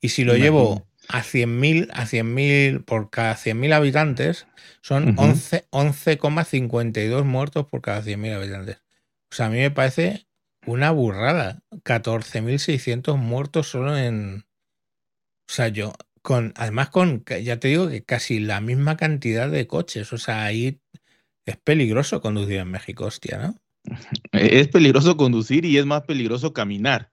[0.00, 4.46] Y si lo llevo a 100.000, a 100.000 por cada 100.000 habitantes,
[4.82, 8.82] son 11,52 muertos por cada 100.000 habitantes.
[9.30, 10.26] O sea, a mí me parece
[10.66, 11.62] una burrada.
[11.84, 14.44] 14.600 muertos solo en...
[15.50, 19.66] O sea, yo, con, además con, ya te digo que casi la misma cantidad de
[19.66, 20.12] coches.
[20.12, 20.78] O sea, ahí
[21.46, 23.54] es peligroso conducir en México, hostia, ¿no?
[24.32, 27.10] Es peligroso conducir y es más peligroso caminar.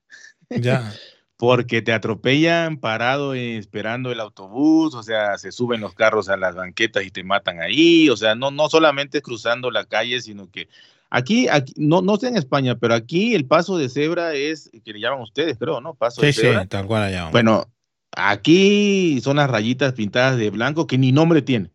[0.49, 0.93] Ya.
[1.37, 6.55] Porque te atropellan parado esperando el autobús, o sea, se suben los carros a las
[6.55, 10.69] banquetas y te matan ahí, o sea, no, no solamente cruzando la calle, sino que
[11.09, 14.93] aquí, aquí no, no sé en España, pero aquí el paso de cebra es, que
[14.93, 15.93] le llaman ustedes, creo, ¿no?
[15.93, 16.61] Paso sí, de cebra.
[16.61, 17.31] Sí, tal cual la llaman.
[17.31, 17.67] Bueno,
[18.15, 21.71] aquí son las rayitas pintadas de blanco que ni nombre tiene.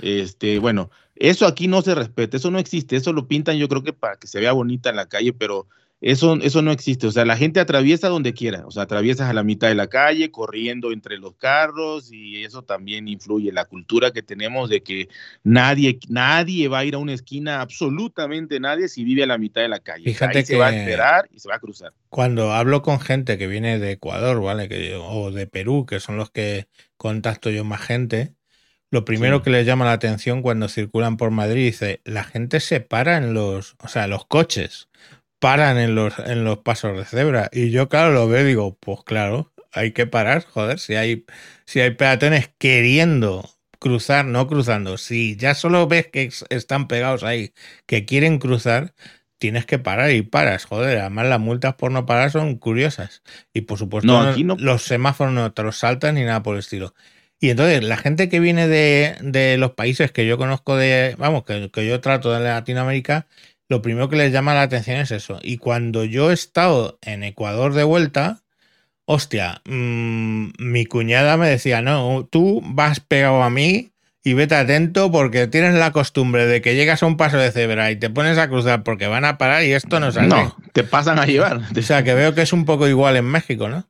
[0.00, 3.82] Este, bueno, eso aquí no se respeta, eso no existe, eso lo pintan yo creo
[3.82, 5.66] que para que se vea bonita en la calle, pero
[6.00, 7.06] eso, eso no existe.
[7.06, 9.88] O sea, la gente atraviesa donde quiera, o sea, atraviesas a la mitad de la
[9.88, 13.52] calle, corriendo entre los carros, y eso también influye.
[13.52, 15.08] La cultura que tenemos de que
[15.42, 19.60] nadie, nadie va a ir a una esquina, absolutamente nadie, si vive a la mitad
[19.60, 20.04] de la calle.
[20.04, 21.92] Fíjate Ahí que se va a esperar y se va a cruzar.
[22.08, 24.68] Cuando hablo con gente que viene de Ecuador, ¿vale?
[24.68, 28.34] Que, o de Perú, que son los que contacto yo más gente,
[28.90, 29.44] lo primero Sí.
[29.44, 33.34] que les llama la atención cuando circulan por Madrid dice, la gente se para en
[33.34, 34.88] los, o sea, los coches
[35.40, 37.50] paran en los, en los pasos de cebra.
[37.52, 41.26] Y yo, claro, lo veo y digo, pues claro, hay que parar, joder, si hay,
[41.66, 43.50] si hay peatones queriendo
[43.80, 47.54] cruzar, no cruzando, si ya solo ves que es- están pegados ahí,
[47.86, 48.94] que quieren cruzar,
[49.38, 53.22] tienes que parar y paras, joder, además las multas por no parar son curiosas.
[53.54, 56.42] Y por supuesto, No, no- aquí no- los semáforos no te los saltan ni nada
[56.42, 56.94] por el estilo.
[57.42, 61.44] Y entonces, la gente que viene de, de los países que yo conozco de, vamos,
[61.44, 63.28] que, que yo trato de Latinoamérica,
[63.70, 65.38] lo primero que les llama la atención es eso.
[65.42, 68.42] Y cuando yo he estado en Ecuador de vuelta,
[69.04, 73.92] hostia, mm, mi cuñada me decía, no, tú vas pegado a mí
[74.24, 77.92] y vete atento porque tienes la costumbre de que llegas a un paso de cebra
[77.92, 80.26] y te pones a cruzar porque van a parar y esto no sale.
[80.26, 81.60] No, te pasan a llevar.
[81.78, 83.86] O sea, que veo que es un poco igual en México, ¿no?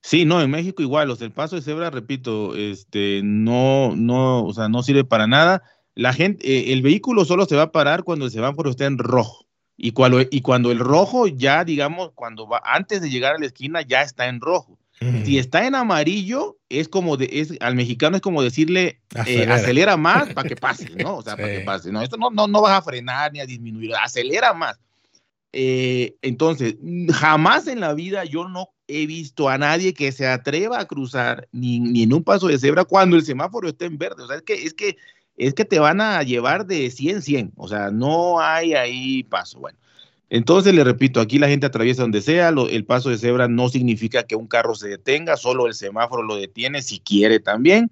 [0.00, 4.44] Sí, no, en México igual, o sea, el paso de cebra, repito, este, no, no,
[4.44, 5.64] o sea, no sirve para nada.
[5.94, 8.98] La gente, eh, el vehículo solo se va a parar cuando el semáforo está en
[8.98, 9.46] rojo.
[9.76, 13.46] Y cuando, y cuando el rojo ya, digamos, cuando va, antes de llegar a la
[13.46, 14.78] esquina, ya está en rojo.
[15.24, 19.98] Si está en amarillo, es como de, es, al mexicano es como decirle, eh, Acelera.
[19.98, 21.16] más para que pase, ¿no?
[21.16, 21.42] O sea, Sí.
[21.42, 21.92] para que pase.
[21.92, 24.78] No, esto no, no, no vas a frenar ni a disminuir, acelera más.
[25.52, 30.26] Eh, entonces, mm, jamás en la vida yo no he visto a nadie que se
[30.26, 33.98] atreva a cruzar ni, ni en un paso de cebra cuando el semáforo está en
[33.98, 34.22] verde.
[34.22, 34.96] O sea, es que, es que,
[35.36, 37.52] es que te van a llevar de 100 100.
[37.56, 39.60] O sea, no hay ahí paso.
[39.60, 39.78] Bueno,
[40.30, 42.50] entonces le repito, aquí la gente atraviesa donde sea.
[42.50, 46.22] lo- el paso de cebra no significa que un carro se detenga, solo el semáforo
[46.22, 47.90] lo detiene si quiere también.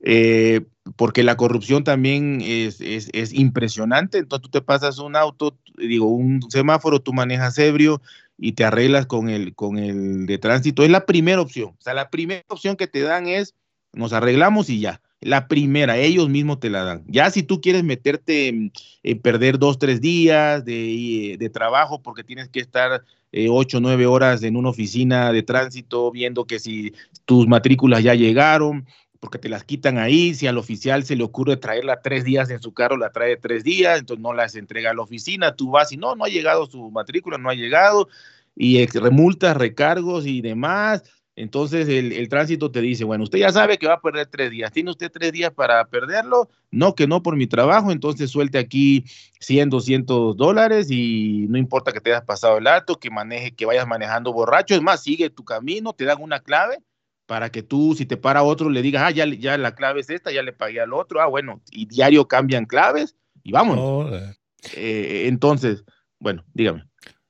[0.00, 0.62] Eh,
[0.96, 4.18] porque la corrupción también es, es, es impresionante.
[4.18, 8.00] Entonces tú te pasas un auto, digo, un semáforo, tú manejas ebrio
[8.38, 10.82] y te arreglas con el, con el de tránsito.
[10.82, 11.70] Es la primera opción.
[11.78, 13.54] O sea, la primera opción que te dan es,
[13.92, 15.00] nos arreglamos y ya.
[15.20, 17.04] La primera, ellos mismos te la dan.
[17.06, 18.72] Ya si tú quieres meterte en,
[19.20, 24.56] perder dos, tres días de, trabajo porque tienes que estar eh, ocho, nueve horas en
[24.56, 26.94] una oficina de tránsito viendo que si
[27.26, 28.86] tus matrículas ya llegaron,
[29.20, 32.62] porque te las quitan ahí, si al oficial se le ocurre traerla tres días en
[32.62, 35.92] su carro, la trae tres días, entonces no las entrega a la oficina, tú vas
[35.92, 38.08] y no, no ha llegado su matrícula, no ha llegado,
[38.56, 41.02] y remultas, recargos y demás,
[41.40, 44.50] entonces el, el tránsito te dice, bueno, usted ya sabe que va a perder tres
[44.50, 46.50] días, ¿tiene usted tres días para perderlo?
[46.70, 49.04] No, que no por mi trabajo, entonces suelte aquí
[49.40, 53.64] 100, 200 dólares y no importa que te hayas pasado el alto, que maneje, que
[53.64, 56.78] vayas manejando borracho, es más, sigue tu camino, te dan una clave
[57.24, 60.10] para que tú, si te para otro, le digas, ah, ya, ya la clave es
[60.10, 63.78] esta, ya le pagué al otro, ah, bueno, y diario cambian claves y vamos.
[63.78, 64.36] Joder.
[64.74, 65.84] Eh, entonces,
[66.18, 66.84] bueno, dígame.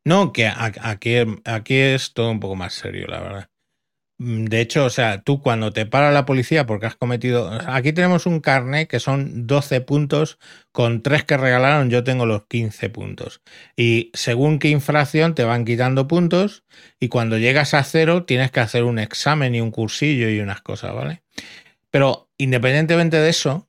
[0.04, 3.50] No, que aquí, aquí es todo un poco más serio, la verdad.
[4.20, 7.50] Mm, De hecho, o sea, tú cuando te para la policía porque has cometido...
[7.66, 10.38] Aquí tenemos un carnet que son 12 puntos,
[10.72, 13.40] con 3 que regalaron yo tengo los 15 puntos.
[13.76, 16.64] Y según qué infracción te van quitando puntos
[17.00, 20.60] y cuando llegas a cero tienes que hacer un examen y un cursillo y unas
[20.60, 21.22] cosas, ¿vale?
[21.90, 23.68] Pero independientemente de eso,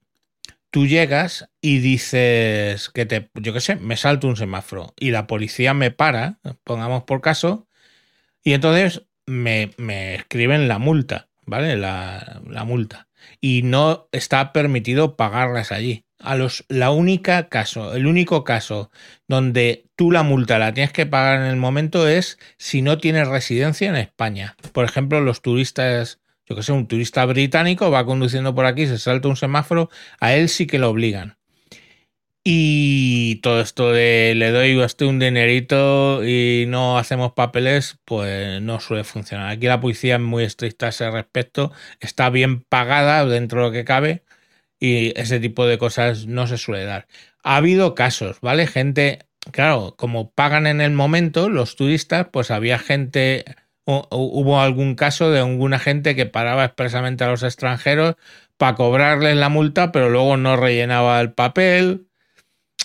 [0.72, 5.28] tú llegas y dices que te, yo qué sé, me salto un semáforo y la
[5.28, 7.68] policía me para, pongamos por caso,
[8.44, 9.72] y entonces me,
[10.16, 11.30] escriben la multa.
[11.46, 11.76] ¿vale?
[11.76, 13.08] La, la multa.
[13.40, 18.92] Y no está permitido pagarlas allí a los la única caso, el único caso
[19.28, 23.28] donde tú la multa la tienes que pagar en el momento es si no tienes
[23.28, 24.56] residencia en España.
[24.72, 28.98] Por ejemplo, los turistas, yo que sé, un turista británico va conduciendo por aquí, se
[28.98, 31.38] salta un semáforo, a él sí que lo obligan.
[32.44, 38.60] Y todo esto de le doy a usted un dinerito y no hacemos papeles, pues
[38.62, 39.50] no suele funcionar.
[39.52, 43.72] Aquí la policía es muy estricta a ese respecto, está bien pagada dentro de lo
[43.72, 44.24] que cabe
[44.80, 47.08] y ese tipo de cosas no se suele dar.
[47.44, 48.68] Ha habido casos, ¿vale?
[48.68, 49.20] Gente,
[49.52, 53.46] claro, como pagan en el momento los turistas, pues había gente,
[53.86, 58.16] hubo algún caso de alguna gente que paraba expresamente a los extranjeros
[58.58, 62.08] para cobrarles la multa, pero luego no rellenaba el papel.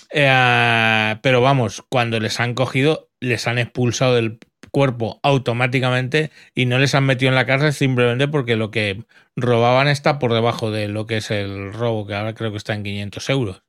[0.09, 4.39] Eh, pero vamos, cuando les han cogido, les han expulsado del
[4.71, 9.03] cuerpo automáticamente y no les han metido en la cárcel simplemente porque lo que
[9.35, 12.73] robaban está por debajo de lo que es el robo, que ahora creo que está
[12.73, 13.63] en 500 euros.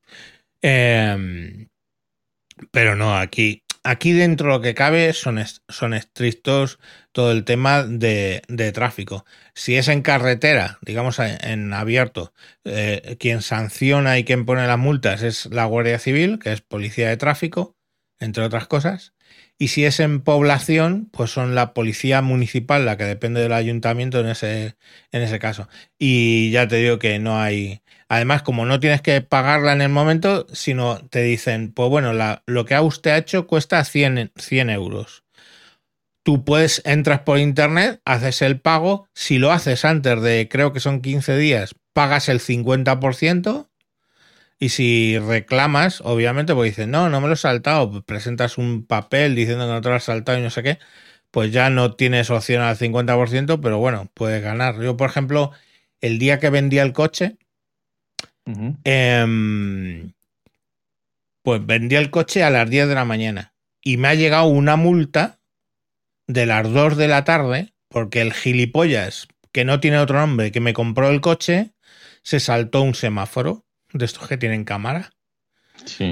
[0.62, 1.68] Em,
[2.70, 6.78] pero no, aquí, aquí dentro lo que cabe son, son estrictos
[7.12, 8.42] todo el tema de,
[8.74, 9.24] tráfico.
[9.54, 12.32] Si es en carretera, digamos en, abierto,
[12.64, 17.08] eh, quien sanciona y quien pone las multas es la Guardia Civil, que es policía
[17.08, 17.76] de tráfico,
[18.18, 19.14] entre otras cosas.
[19.58, 24.20] Y si es en población, pues son la policía municipal, la que depende del ayuntamiento
[24.20, 24.76] en ese,
[25.10, 25.68] en ese caso.
[25.98, 27.82] Y ya te digo que no hay.
[28.08, 32.42] Además, como no tienes que pagarla en el momento, sino te dicen, pues bueno, la,
[32.46, 35.24] lo que usted ha hecho cuesta 100, 100 euros.
[36.22, 39.08] Tú puedes, entras por internet, haces el pago.
[39.14, 43.67] Si lo haces antes de, creo que son 15 días, pagas el 50%.
[44.58, 48.84] Y si reclamas, obviamente, pues dices, no, no me lo he saltado, pues presentas un
[48.84, 50.78] papel diciendo que no te lo has saltado y no sé qué,
[51.30, 54.80] pues ya no tienes opción al 50%, pero bueno, puedes ganar.
[54.80, 55.52] Yo, por ejemplo,
[56.00, 57.36] el día que vendía el coche,
[58.84, 60.12] em,
[61.42, 64.76] pues vendí el coche a las 10 de la mañana y me ha llegado una
[64.76, 65.38] multa
[66.26, 70.60] de las 2 de la tarde porque el gilipollas, que no tiene otro nombre, que
[70.60, 71.72] me compró el coche,
[72.22, 75.10] se saltó un semáforo de estos que tienen cámara.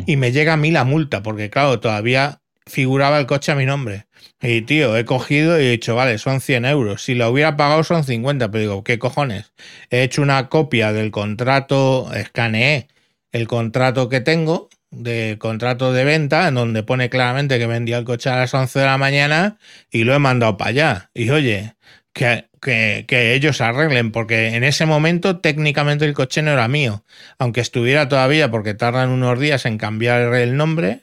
[0.07, 3.67] Y me llega a mí la multa, porque claro, todavía figuraba el coche a mi
[3.67, 4.07] nombre.
[4.41, 7.03] Y tío, he cogido y he dicho, vale, son 100 euros.
[7.03, 9.53] Si lo hubiera pagado son 50, pero digo, ¿qué cojones?
[9.91, 12.89] He hecho una copia del contrato, escaneé
[13.33, 18.05] el contrato que tengo, de contrato de venta, en donde pone claramente que vendía el
[18.05, 19.59] coche a las 11 de la mañana
[19.91, 21.11] y lo he mandado para allá.
[21.15, 21.75] Y oye,
[22.13, 27.05] que, que, ellos arreglen, porque en ese momento técnicamente el coche no era mío,
[27.39, 31.03] aunque estuviera todavía, porque tardan unos días en cambiar el nombre,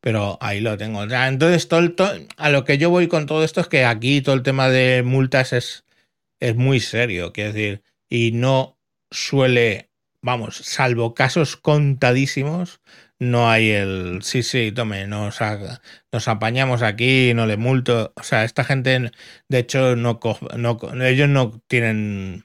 [0.00, 1.04] pero ahí lo tengo.
[1.04, 4.42] entonces, todo, a lo que yo voy con todo esto es que aquí todo el
[4.42, 5.84] tema de multas es,
[6.40, 8.76] es muy serio, quiero decir, y no
[9.10, 9.90] suele,
[10.22, 12.80] vamos, salvo casos contadísimos,
[13.18, 15.38] no hay el sí, sí, tome, nos,
[16.12, 18.12] nos apañamos aquí, no le multo.
[18.16, 19.10] O sea, esta gente,
[19.48, 20.20] de hecho, no,
[20.56, 22.44] no ellos no tienen,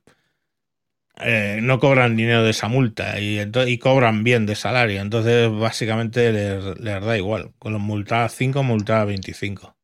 [1.18, 5.02] eh, no cobran dinero de esa multa y, y cobran bien de salario.
[5.02, 7.52] Entonces, básicamente les, da igual.
[7.60, 9.76] Con los multadas 5, multadas 25.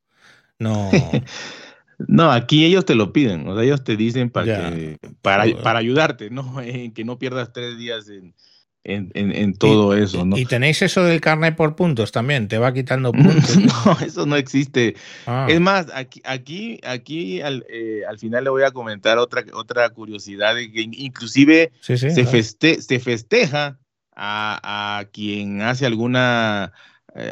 [0.59, 0.89] No.
[2.07, 4.71] No, aquí ellos te lo piden, o sea, ellos te dicen para,
[5.23, 6.61] para, para ayudarte, ¿no?
[6.61, 8.35] En que no pierdas tres días en,
[8.87, 10.37] en, todo eso, ¿no?
[10.37, 13.57] Y tenéis eso del carnet por puntos también, te va quitando puntos.
[13.57, 14.95] no, eso no existe.
[15.25, 15.47] Ah.
[15.49, 20.55] Es más, aquí, aquí, aquí eh, al, final le voy a comentar otra, otra curiosidad,
[20.55, 23.77] de que inclusive se, se, festeja
[24.15, 26.71] a, quien hace alguna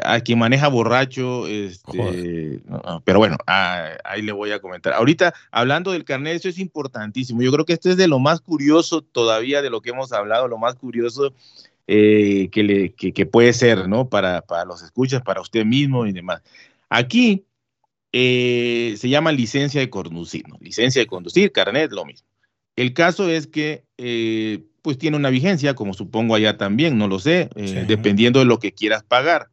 [0.04, 2.62] a quien maneja borracho, este,
[3.04, 4.94] pero bueno, ahí le voy a comentar.
[4.94, 7.42] Ahorita, hablando del carnet, eso es importantísimo.
[7.42, 10.48] Yo creo que esto es de lo más curioso todavía de lo que hemos hablado,
[10.48, 11.34] lo más curioso
[11.88, 14.10] eh, que, le, que, puede ser, ¿no?
[14.10, 16.42] Para, para los escuchas, para usted mismo y demás.
[16.90, 17.46] Aquí
[18.12, 20.58] eh, se llama licencia de conducir, ¿no?
[20.62, 22.28] Licencia de conducir, carnet, lo mismo.
[22.76, 23.84] El caso es que,
[24.82, 27.50] pues tiene una vigencia, como supongo allá también, no lo sé,
[27.88, 29.50] dependiendo de lo que quieras pagar.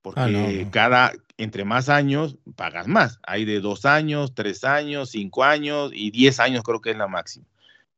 [0.00, 3.18] Ah, porque cada, entre más años, pagas más.
[3.22, 7.06] Hay de dos años, tres años, cinco años y diez años creo que es la
[7.06, 7.46] máxima.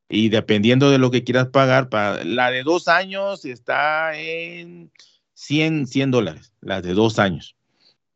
[0.08, 4.90] Y dependiendo de lo que quieras pagar, para, la de dos años está en
[5.34, 7.56] 100, 100 dólares, la de dos años.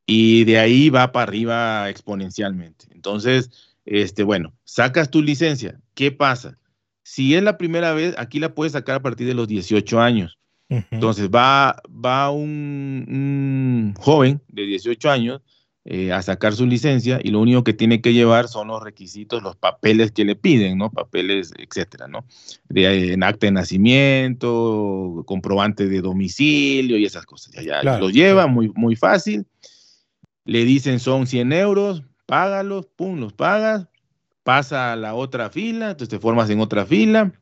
[0.04, 2.86] Y de ahí va para arriba exponencialmente.
[2.90, 3.50] Entonces,
[3.84, 5.80] este, bueno, sacas tu licencia.
[5.94, 6.58] ¿Qué pasa?
[7.02, 10.38] Si es la primera vez, aquí la puedes sacar a partir de los 18 años.
[10.68, 15.42] Entonces va, va un, joven de 18 años,
[15.88, 19.40] eh, a sacar su licencia y lo único que tiene que llevar son los requisitos,
[19.40, 20.90] los papeles que le piden, ¿no?
[20.90, 22.24] Papeles, etcétera, ¿no?
[22.68, 27.54] De, en acta de nacimiento, comprobante de domicilio y esas cosas.
[27.54, 29.46] Ya, ya lo lleva, muy, muy fácil.
[30.44, 33.86] Le dicen son 100 euros, págalos, pum, los pagas,
[34.42, 37.32] pasa a la otra fila, entonces te formas en otra fila,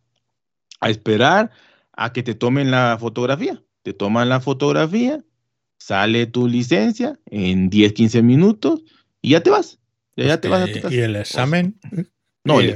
[0.81, 1.51] a esperar
[1.97, 3.63] a que te tomen la fotografía.
[3.83, 5.23] Te toman la fotografía,
[5.79, 8.83] sale tu licencia en 10, 15 minutos
[9.21, 9.79] y ya te vas.
[10.17, 10.95] Ya, te vas a tu casa.
[10.95, 11.79] ¿Y el examen?
[12.45, 12.75] No, el,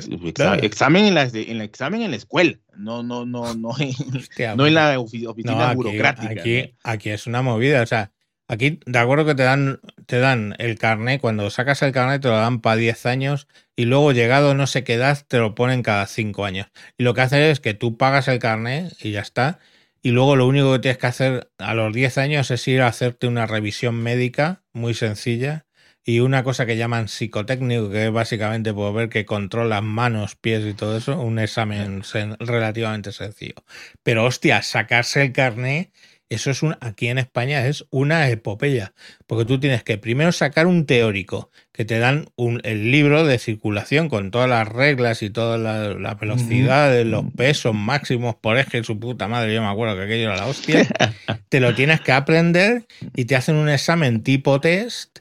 [0.62, 4.74] examen en la, en examen en la escuela, no, no, no, no, en, no en
[4.74, 6.40] la oficina burocrática.
[6.40, 8.10] Aquí, aquí es una movida, o sea,
[8.48, 12.28] aquí de acuerdo que te dan, te dan el carnet, cuando sacas el carnet te
[12.28, 13.46] lo dan para 10 años
[13.76, 16.68] y luego llegado no sé qué edad te lo ponen cada 5 años.
[16.96, 19.60] Y lo que hace es que tú pagas el carnet y ya está
[20.02, 22.88] y luego lo único que tienes que hacer a los 10 años es ir a
[22.88, 25.66] hacerte una revisión médica muy sencilla
[26.04, 30.64] y una cosa que llaman psicotécnico, que es básicamente por ver que controlas manos, pies
[30.64, 32.02] y todo eso, un examen
[32.38, 33.56] relativamente sencillo.
[34.02, 35.92] Pero hostia, sacarse el carnet
[36.30, 38.92] eso es un, aquí en España es una epopeya,
[39.26, 43.38] porque tú tienes que primero sacar un teórico, que te dan un, el libro de
[43.38, 48.84] circulación con todas las reglas y todas las la velocidades, los pesos máximos por eje,
[48.84, 50.86] su puta madre, yo me acuerdo que aquello era la hostia.
[51.48, 55.20] te lo tienes que aprender y te hacen un examen tipo test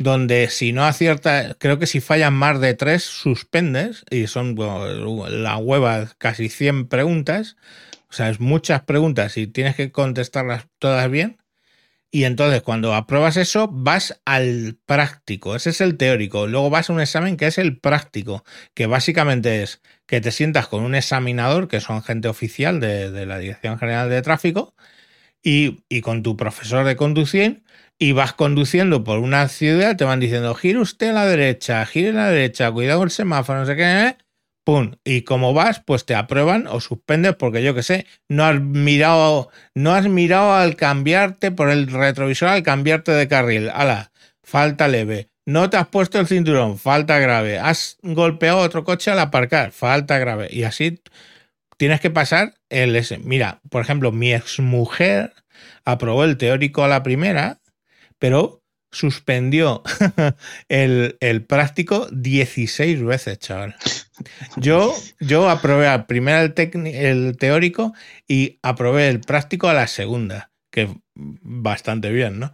[0.00, 5.56] donde si no aciertas, creo que si fallan más de tres, suspendes, y son la
[5.58, 7.56] hueva casi 100 preguntas,
[8.10, 11.38] o sea, es muchas preguntas y tienes que contestarlas todas bien.
[12.12, 15.54] Y entonces cuando apruebas eso, vas al práctico.
[15.54, 16.48] Ese es el teórico.
[16.48, 18.44] Luego vas a un examen que es el práctico,
[18.74, 23.38] que básicamente es que te sientas con un examinador, que son gente oficial de, la
[23.38, 24.74] Dirección General de Tráfico,
[25.42, 27.62] y, y, con tu profesor de conducir,
[27.98, 32.10] y vas conduciendo por una ciudad, te van diciendo, gire usted a la derecha, gire
[32.10, 34.16] a la derecha, cuidado el semáforo, no sé qué,
[34.66, 34.90] ¿eh?
[35.04, 39.50] Y como vas, pues te aprueban o suspendes porque yo que sé, no has mirado,
[39.74, 43.70] no has mirado al cambiarte por el retrovisor al cambiarte de carril.
[43.70, 45.28] Ala, falta leve.
[45.46, 47.58] No te has puesto el cinturón, falta grave.
[47.58, 50.48] Has golpeado otro coche al aparcar, falta grave.
[50.50, 51.02] Y así
[51.76, 53.18] tienes que pasar el ese.
[53.18, 55.32] Mira, por ejemplo, mi exmujer
[55.84, 57.58] aprobó el teórico a la primera,
[58.18, 59.82] pero suspendió
[60.68, 63.74] el, el práctico 16 veces, chaval.
[64.56, 67.92] Yo, yo aprobé primero el, el teórico
[68.28, 72.52] y aprobé el práctico a la segunda, que bastante bien, ¿no?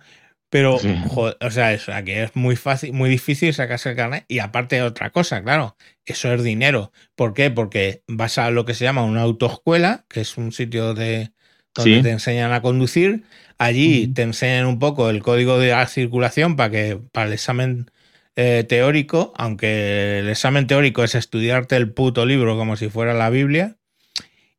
[0.48, 4.24] Pero, o sea, que es muy fácil, muy difícil sacarse el carnet.
[4.28, 6.92] Y aparte de otra cosa, claro, eso es dinero.
[7.16, 7.50] ¿Por qué?
[7.50, 11.32] Porque vas a lo que se llama una autoescuela, que es un sitio de,
[11.74, 13.24] donde te enseñan a conducir.
[13.58, 17.90] Allí te enseñan un poco el código de circulación para que para el examen
[18.38, 23.30] eh, teórico, aunque el examen teórico es estudiarte el puto libro como si fuera la
[23.30, 23.76] Biblia,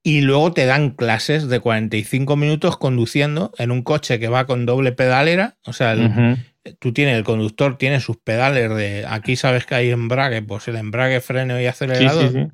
[0.02, 4.66] y luego te dan clases de 45 minutos conduciendo en un coche que va con
[4.66, 5.96] doble pedalera, o sea,
[6.80, 10.78] tú tienes, el conductor tiene sus pedales de, aquí sabes que hay embrague, pues el
[10.78, 12.54] embrague, freno y acelerador,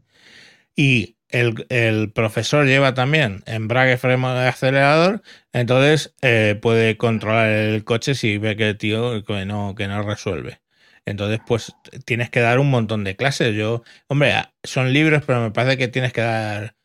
[0.76, 5.22] y el, profesor lleva también embrague, freno y acelerador,
[5.54, 10.02] entonces eh, puede controlar el coche si ve que el tío que no, que no
[10.02, 10.62] resuelve.
[11.06, 11.74] Entonces, pues
[12.06, 13.56] tienes que dar un montón de clases.
[13.56, 14.34] Yo, hombre,
[14.64, 16.76] son libros, pero me parece que tienes que dar.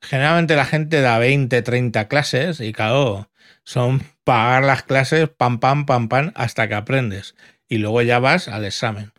[0.00, 3.30] Generalmente la gente da 20, 30 clases y claro,
[3.64, 7.34] son pagar las clases, pam, pam, pam, pam, hasta que aprendes.
[7.68, 9.12] Y luego ya vas al examen.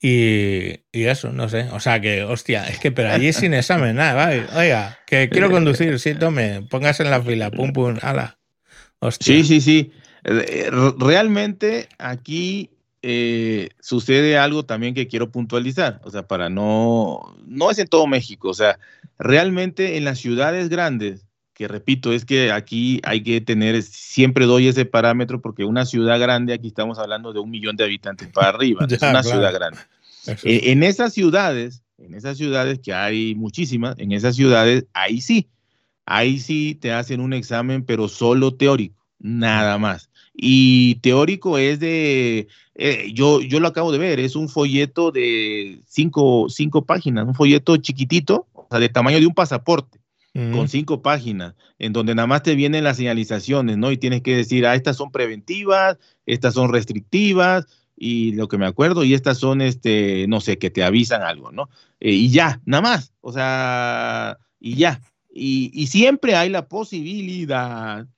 [0.00, 1.68] Y, y, eso, no sé.
[1.72, 5.98] O sea que, hostia, es que pero allí sin examen, nada, Oiga, que quiero conducir,
[5.98, 8.38] sí, tome, póngase en la fila, pum, pum, ala.
[8.98, 9.34] Hostia.
[9.34, 9.92] Sí, sí, sí.
[10.24, 12.73] Eh, realmente aquí
[13.06, 18.06] eh, sucede algo también que quiero puntualizar, o sea, para no, no es en todo
[18.06, 18.78] México, o sea,
[19.18, 24.68] realmente en las ciudades grandes, que repito, es que aquí hay que tener, siempre doy
[24.68, 28.48] ese parámetro porque una ciudad grande, aquí estamos hablando de un millón de habitantes para
[28.48, 29.80] arriba, es una ciudad grande.
[30.42, 35.50] Eh, en esas ciudades, en esas ciudades que hay muchísimas, en esas ciudades, ahí sí,
[36.06, 40.08] ahí sí te hacen un examen, pero solo teórico, nada más.
[40.34, 45.80] Y teórico es de, eh, yo, yo lo acabo de ver, es un folleto de
[45.86, 50.00] cinco, cinco páginas, un folleto chiquitito, o sea, de tamaño de un pasaporte,
[50.52, 53.92] con cinco páginas, en donde nada más te vienen las señalizaciones, ¿no?
[53.92, 57.66] Y tienes que decir, ah, estas son preventivas, estas son restrictivas,
[57.96, 61.52] y lo que me acuerdo, y estas son, este, no sé, que te avisan algo,
[61.52, 61.68] ¿no?
[62.00, 65.00] Eh, y ya, nada más, o sea, y ya.
[65.32, 68.08] Y, y siempre hay la posibilidad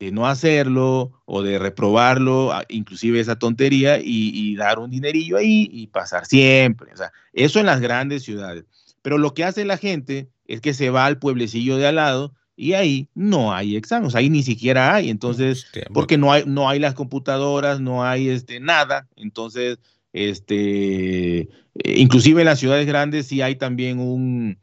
[0.00, 5.86] de no hacerlo o de reprobarlo, inclusive esa tontería, y, dar un dinerillo ahí y
[5.88, 6.92] pasar siempre.
[6.92, 8.64] O sea, eso en las grandes ciudades.
[9.02, 12.34] Pero lo que hace la gente es que se va al pueblecillo de al lado
[12.56, 16.78] y ahí no hay exámenes, ahí ni siquiera hay, entonces, porque no hay, no hay
[16.78, 19.78] las computadoras, no hay este, nada, entonces,
[20.12, 21.48] este, eh,
[21.96, 24.58] inclusive en las ciudades grandes sí hay también un,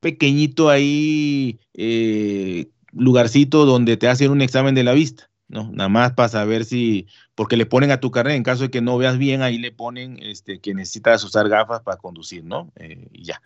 [0.00, 5.70] pequeñito ahí eh, lugarcito donde te hacen un examen de la vista, ¿no?
[5.72, 8.80] Nada más para saber si, porque le ponen a tu carnet, en caso de que
[8.80, 12.72] no veas bien, ahí le ponen este, que necesitas usar gafas para conducir, ¿no?
[12.76, 13.42] Eh, y ya.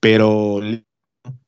[0.00, 0.60] Pero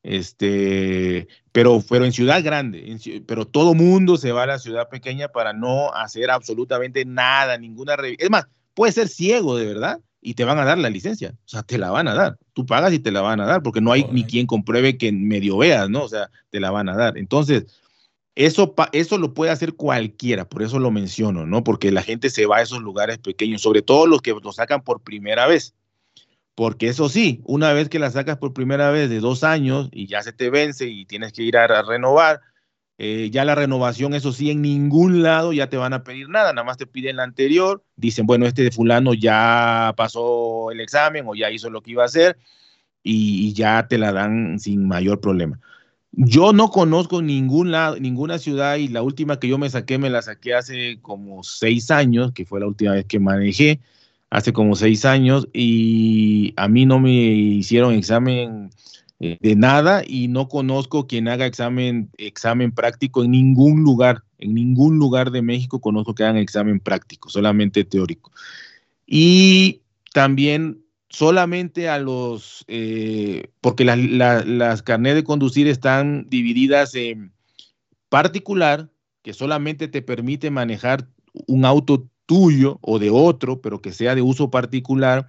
[0.03, 5.29] este, pero, pero en ciudad grande, pero todo mundo se va a la ciudad pequeña
[5.29, 10.43] para no hacer absolutamente nada, ninguna Es más, puede ser ciego de verdad y te
[10.43, 12.37] van a dar la licencia, o sea, te la van a dar.
[12.53, 15.12] Tú pagas y te la van a dar, porque no hay ni quien compruebe que
[15.12, 16.03] medio veas, ¿no?
[16.03, 17.16] O sea, te la van a dar.
[17.16, 17.66] Entonces,
[18.35, 21.62] eso, eso lo puede hacer cualquiera, por eso lo menciono, ¿no?
[21.62, 24.83] Porque la gente se va a esos lugares pequeños, sobre todo los que lo sacan
[24.83, 25.74] por primera vez.
[26.57, 30.09] Porque eso sí, una vez que la sacas por primera vez de dos años y
[30.09, 32.41] ya se te vence y tienes que ir a, renovar,
[32.99, 36.53] eh, ya la renovación, eso sí, en ningún lado ya te van a pedir nada,
[36.55, 41.24] nada más te piden la anterior, dicen, bueno, este de fulano ya pasó el examen
[41.28, 42.38] o ya hizo lo que iba a hacer
[43.03, 45.61] y, ya te la dan sin mayor problema.
[46.12, 50.11] Yo no conozco ningún lado, ninguna ciudad y la última que yo me saqué me
[50.11, 53.80] la saqué hace como seis años, que fue la última vez que manejé
[54.30, 58.70] hace como seis años y a mí no me hicieron examen
[59.18, 64.54] eh, de nada y no conozco quien haga examen, examen práctico en ningún lugar, en
[64.54, 68.30] ningún lugar de México conozco que hagan examen práctico, solamente teórico.
[69.06, 77.32] Y también solamente a los, eh, porque las carnet de conducir están divididas en
[78.10, 78.90] particular,
[79.22, 81.08] que solamente te permite manejar
[81.46, 85.26] un auto tuyo o de otro, pero que sea de uso particular,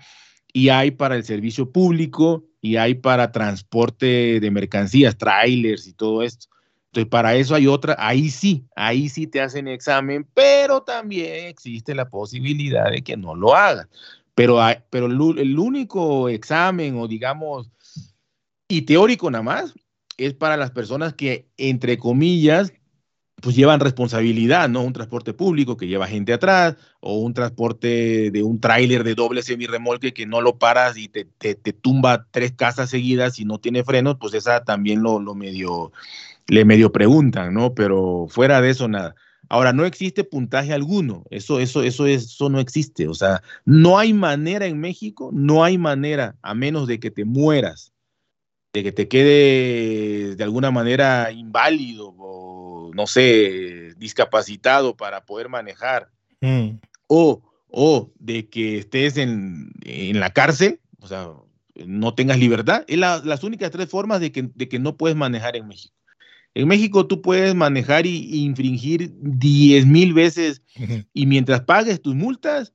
[0.58, 6.24] y hay para el servicio público y hay para transporte de mercancías, trailers y todo
[6.24, 6.48] esto.
[6.88, 11.94] Entonces, para eso hay otra, ahí sí, ahí sí te hacen examen, pero también existe
[11.94, 13.88] la posibilidad de que no lo hagas.
[14.34, 14.58] Pero,
[14.90, 17.70] pero el, el único examen o digamos,
[18.68, 19.76] y teórico nada más,
[20.18, 22.74] es para las personas que, entre comillas,
[23.42, 24.82] pues llevan responsabilidad, ¿no?
[24.82, 29.44] Un transporte público que lleva gente atrás o un transporte de un tráiler de doble
[29.44, 33.84] semirremolque que no lo paras y te, te, tumba tres casas seguidas y no tiene
[33.84, 35.92] frenos, pues esa también lo, lo medio,
[36.48, 37.76] le medio preguntan, ¿no?
[37.76, 39.16] Pero fuera de eso, nada.
[39.50, 44.14] Ahora, no existe puntaje alguno, eso, eso, eso, eso no existe, o sea, no hay
[44.14, 47.94] manera en México, no hay manera, a menos de que te mueras,
[48.74, 52.14] de que te quede de alguna manera inválido
[52.98, 56.10] no sé, discapacitado para poder manejar,
[56.42, 56.80] mm.
[57.06, 59.72] o, o de que estés en,
[60.20, 61.30] la cárcel, o sea,
[61.86, 65.56] no tengas libertad, es las únicas tres formas de que, de que no puedes manejar
[65.56, 65.96] en México.
[66.56, 70.64] En México tú puedes manejar y, infringir 10 mil veces
[71.14, 72.74] y mientras pagues tus multas,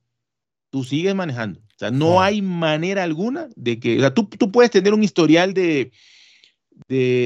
[0.70, 1.58] tú sigues manejando.
[1.58, 5.02] O sea, no hay manera alguna de que, o sea, tú, tú puedes tener un
[5.02, 5.90] historial de,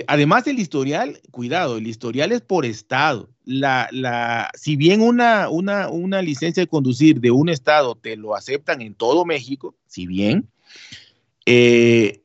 [0.06, 3.30] además del historial, cuidado, el historial es por estado.
[3.44, 8.82] La, si bien una, una, una licencia de conducir de un estado te lo aceptan
[8.82, 10.48] en todo México, si bien,
[11.46, 12.22] eh,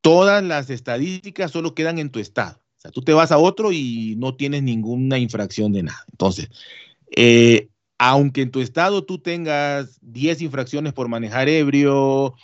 [0.00, 2.60] todas las estadísticas solo quedan en tu estado.
[2.78, 6.04] O sea, tú te vas a otro y no tienes ninguna infracción de nada.
[6.10, 6.48] Entonces,
[7.14, 12.34] eh, aunque en tu estado tú tengas 10 infracciones por manejar ebrio,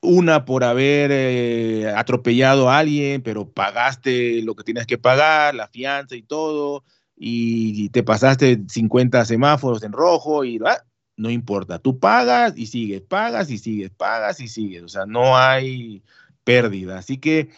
[0.00, 5.68] una por haber eh, atropellado a alguien, pero pagaste lo que tienes que pagar, la
[5.68, 6.84] fianza y todo,
[7.16, 10.60] y te pasaste 50 semáforos en rojo y
[11.16, 15.36] no importa, tú pagas y sigues, pagas y sigues, pagas y sigues, o sea, no
[15.36, 16.02] hay
[16.44, 16.98] pérdida.
[16.98, 17.50] Así que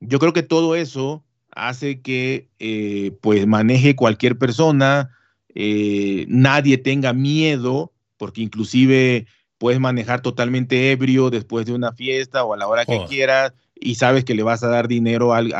[0.00, 5.10] yo creo que todo eso hace que eh, pues maneje cualquier persona,
[5.54, 9.26] eh, nadie tenga miedo, porque inclusive
[9.58, 13.96] puedes manejar totalmente ebrio después de una fiesta o a la hora que quieras y
[13.96, 15.50] sabes que le vas a dar dinero al,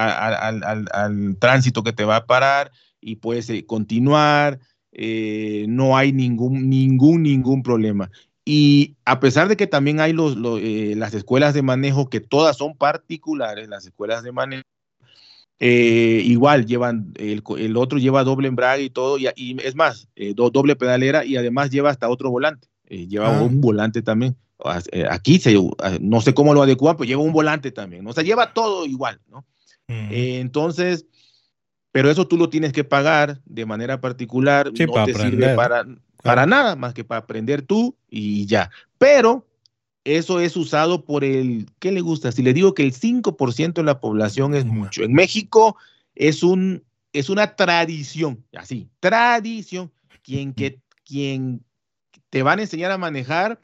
[1.39, 2.71] tránsito que te va a parar
[3.01, 4.59] y puedes eh, continuar,
[4.93, 8.11] eh, no hay ningún, ningún, ningún problema.
[8.45, 12.57] Y a pesar de que también hay los, eh, las escuelas de manejo, que todas
[12.57, 14.65] son particulares, las escuelas de manejo,
[15.61, 21.37] igual llevan, el, otro lleva doble embrague y todo, y, es más, doble pedalera y
[21.37, 22.69] además lleva hasta otro volante.
[22.89, 23.43] Eh, lleva ah.
[23.43, 24.37] un volante también.
[24.93, 28.07] Eh, aquí se, ah, no sé cómo lo adecuan, pero lleva un volante también.
[28.07, 29.45] O sea, lleva todo igual, ¿no?
[29.87, 30.13] Mm.
[30.13, 31.07] Eh, entonces,
[31.93, 35.41] pero eso tú lo tienes que pagar de manera particular, Sí, no para te aprender.
[35.41, 35.87] sirve para,
[36.23, 38.71] para nada más que para aprender tú y ya.
[38.99, 39.47] Pero
[40.05, 42.33] eso es usado por el, ¿qué le gusta?
[42.33, 45.03] Si le digo que el 5% de la población es mucho.
[45.03, 45.77] En México
[46.15, 46.83] es, un,
[47.13, 49.93] es una tradición, así, tradición.
[50.23, 51.65] Quien, que, quien
[52.31, 53.61] te van a enseñar a manejar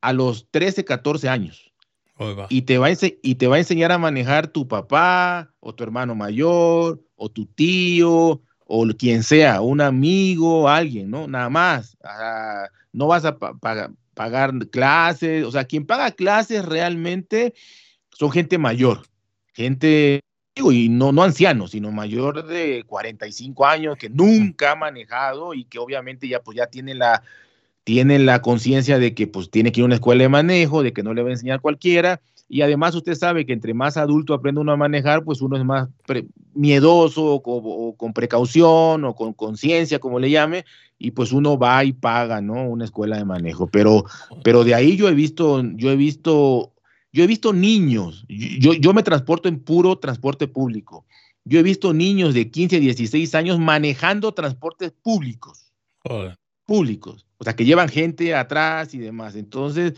[0.00, 1.72] a los 13, 14 años
[2.16, 2.46] Oiga.
[2.48, 5.84] y te, va a y te va a enseñar a manejar tu papá o tu
[5.84, 8.42] hermano mayor o tu tío
[8.74, 11.28] o quien sea, un amigo, alguien, ¿no?
[11.28, 11.96] Nada más.
[12.02, 17.54] Ah, no vas a pa- paga- pagar clases, o sea, quien paga clases realmente
[18.10, 19.02] son gente mayor,
[19.52, 20.20] gente,
[20.54, 25.64] digo, y no, no ancianos, sino mayor de 45 años que nunca ha manejado y
[25.64, 27.22] que obviamente ya pues ya tiene la,
[27.84, 30.92] tiene la conciencia de que pues tiene que ir a una escuela de manejo, de
[30.92, 34.34] que no le va a enseñar cualquiera, y además usted sabe que entre más adulto
[34.34, 39.04] aprende uno a manejar, pues uno es más pre- miedoso o, co- o con precaución
[39.04, 40.64] o con conciencia, como le llame,
[40.98, 42.68] y pues uno va y paga, ¿no?
[42.68, 43.66] Una escuela de manejo.
[43.68, 44.04] Pero,
[44.44, 46.74] pero de ahí yo he visto, yo he visto,
[47.10, 51.06] yo he visto niños, yo, yo me transporto en puro transporte público.
[51.44, 55.72] Yo he visto niños de 15 a 16 años manejando transportes públicos
[56.04, 56.36] Joder.
[56.66, 59.34] públicos, o sea, que llevan gente atrás y demás.
[59.34, 59.94] Entonces,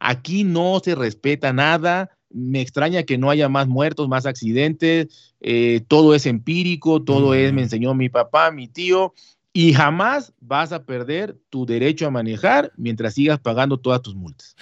[0.00, 2.10] aquí no se respeta nada.
[2.28, 5.06] Me extraña que no haya más muertos, más accidentes.
[5.40, 7.64] eh, todo es empírico, todo es, me Mm.
[7.64, 9.14] enseñó mi papá, mi tío.
[9.52, 14.54] Y jamás vas a perder tu derecho a manejar mientras sigas pagando todas tus multas.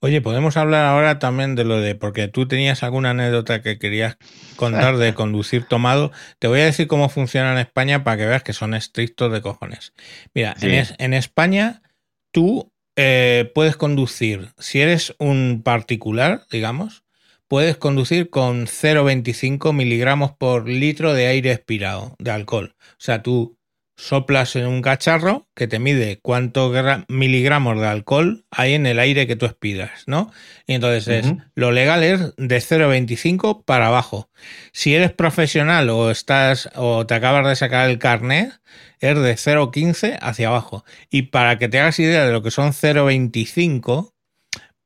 [0.00, 4.16] Oye, podemos hablar ahora también de lo de, porque tú tenías alguna anécdota que querías
[4.56, 6.12] contar de conducir tomado.
[6.38, 9.40] Te voy a decir cómo funciona en España para que veas que son estrictos de
[9.40, 9.92] cojones.
[10.34, 10.66] Mira, Sí.
[10.66, 11.82] en, es- en España
[12.30, 17.02] tú eh, puedes conducir, si eres un particular, digamos,
[17.48, 22.76] puedes conducir con 0,25 miligramos por litro de aire expirado, de alcohol.
[22.78, 23.58] O sea, tú
[23.96, 28.98] soplas en un cacharro que te mide cuántos gra- miligramos de alcohol hay en el
[28.98, 30.32] aire que tú expiras, ¿no?
[30.66, 34.28] Y entonces es, lo legal es de 0,25 para abajo.
[34.72, 38.52] Si eres profesional o estás o te acabas de sacar el carnet,
[38.98, 40.84] es de 0,15 hacia abajo.
[41.10, 44.12] Y para que te hagas idea de lo que son 0,25,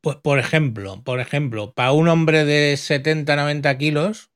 [0.01, 4.31] pues por ejemplo, por ejemplo, para un hombre de 70-90 kilos,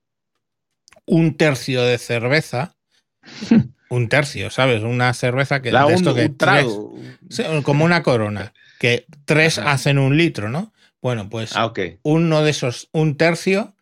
[1.07, 2.77] un tercio de cerveza,
[3.95, 4.83] un tercio, ¿sabes?
[4.83, 6.95] Una cerveza que Da de un, esto que un trago.
[7.29, 9.73] tres- como una corona, que tres Ajá.
[9.73, 10.73] hacen un litro, ¿no?
[11.01, 11.73] Bueno, pues Ah,
[12.03, 13.75] uno de esos, un tercio,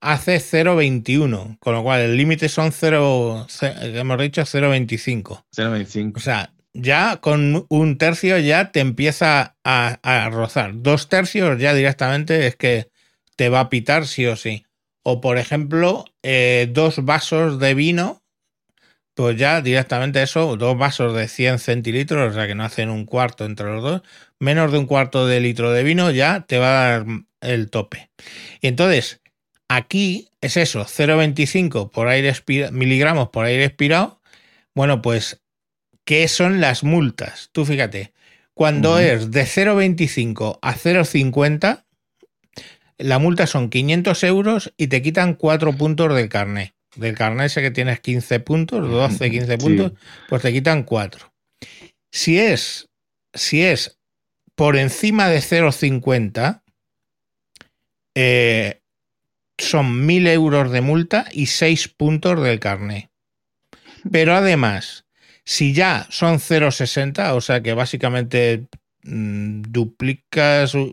[0.00, 5.44] hace 0,21, con lo cual el límite son 0, ce- hemos dicho 0,25.
[5.50, 6.16] 0.25.
[6.16, 10.72] O sea, ya con un tercio ya te empieza a, a rozar.
[10.82, 12.88] Dos tercios ya directamente es que
[13.36, 14.66] te va a pitar sí o sí.
[15.02, 18.22] O por ejemplo, eh, dos vasos de vino,
[19.14, 23.04] pues ya directamente eso, dos vasos de 100 centilitros, o sea que no hacen un
[23.04, 24.02] cuarto entre los dos,
[24.38, 27.06] menos de un cuarto de litro de vino ya te va a dar
[27.40, 28.10] el tope.
[28.60, 29.20] Y entonces,
[29.68, 32.34] aquí es eso, 0,25 por aire
[32.72, 34.20] miligramos por aire expirado.
[34.74, 35.42] Bueno, pues
[36.04, 37.50] ¿qué son las multas?
[37.52, 38.12] Tú fíjate,
[38.52, 41.84] cuando es de 0,25 a 0,50,
[42.98, 46.74] la multa son 500 euros y te quitan 4 puntos del carnet.
[46.96, 49.58] Del carnet ese que tienes 15 puntos, 12, 15 Sí.
[49.58, 49.92] puntos,
[50.28, 51.32] pues te quitan 4.
[52.10, 52.88] Si es,
[53.32, 53.98] si es
[54.54, 56.62] por encima de 0,50,
[58.14, 58.80] eh,
[59.58, 63.10] son 1.000 euros de multa y 6 puntos del carnet.
[64.10, 65.04] Pero además,
[65.44, 68.66] si ya son 0,60, o sea que básicamente
[69.02, 70.92] mm, duplicas eh,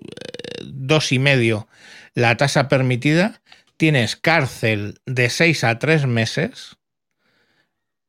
[0.63, 1.67] dos y medio
[2.13, 3.40] la tasa permitida,
[3.81, 6.77] tienes cárcel de 6 a 3 meses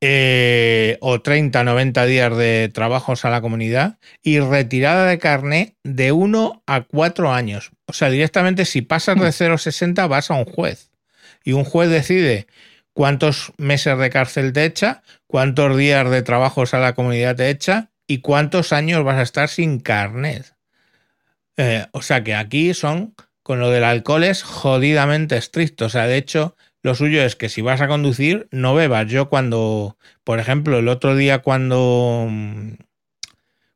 [0.03, 6.13] eh, o 30, 90 días de trabajos a la comunidad y retirada de carné de
[6.13, 7.71] 1 a 4 años.
[7.87, 10.91] O sea, directamente si pasas de 0,60 vas a un juez
[11.43, 12.49] y un juez decide
[12.93, 17.89] cuántos meses de cárcel te echa, cuántos días de trabajos a la comunidad te echa
[18.07, 20.55] y cuántos años vas a estar sin carnet.
[21.57, 25.87] Eh, o sea que aquí son, con lo del alcohol es jodidamente estricto.
[25.87, 29.09] O sea, de hecho, lo suyo es que si vas a conducir, no bebas.
[29.11, 32.29] Yo cuando, por ejemplo, el otro día cuando,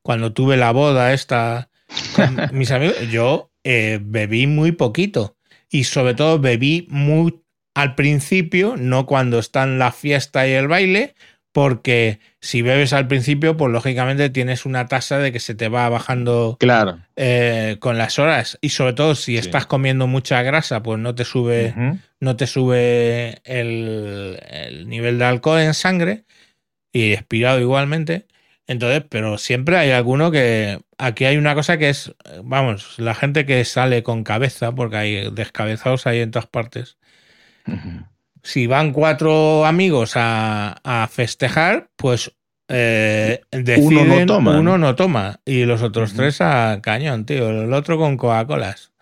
[0.02, 1.70] cuando tuve la boda esta
[2.14, 5.36] con mis amigos, yo eh, bebí muy poquito.
[5.68, 7.42] Y sobre todo bebí muy
[7.74, 11.14] al principio, no cuando están la fiesta y el baile,
[11.56, 15.88] porque si bebes al principio, pues lógicamente tienes una tasa de que se te va
[15.88, 17.00] bajando claro.
[17.16, 18.58] Eh, con las horas.
[18.60, 21.74] Y sobre todo si estás comiendo mucha grasa, pues no te sube,
[22.20, 26.26] no te sube el, el, nivel de alcohol en sangre
[26.92, 28.26] y expirado igualmente.
[28.66, 30.80] Entonces, pero siempre hay alguno que.
[30.98, 32.14] Aquí hay una cosa que es.
[32.44, 36.98] Vamos, la gente que sale con cabeza, porque hay descabezados ahí en todas partes
[38.46, 42.32] si van cuatro amigos a, festejar, pues
[42.68, 43.40] eh,
[43.78, 44.58] uno, no toma.
[44.58, 47.50] uno no toma y los otros tres a cañón, tío.
[47.50, 48.92] El otro con Coca-Colas.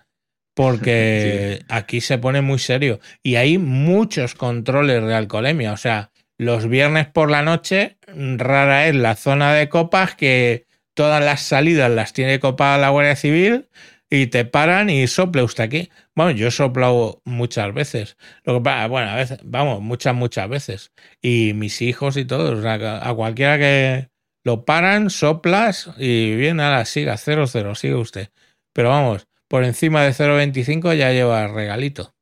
[0.54, 5.72] Porque aquí se pone muy serio y hay muchos controles de alcoholemia.
[5.72, 11.22] O sea, los viernes por la noche, rara es la zona de copas que todas
[11.22, 13.68] las salidas las tiene copada la Guardia Civil
[14.10, 15.90] y te paran y sople usted aquí.
[16.14, 18.16] Bueno, yo he soplado muchas veces.
[18.44, 20.92] Lo que bueno, a veces, vamos, muchas, muchas veces.
[21.20, 24.08] Y mis hijos y todos, a cualquiera que
[24.44, 28.28] lo paran, soplas y bien, la siga, 0-0, sigue usted.
[28.72, 32.14] Pero vamos, por encima de 0.25 ya lleva regalito.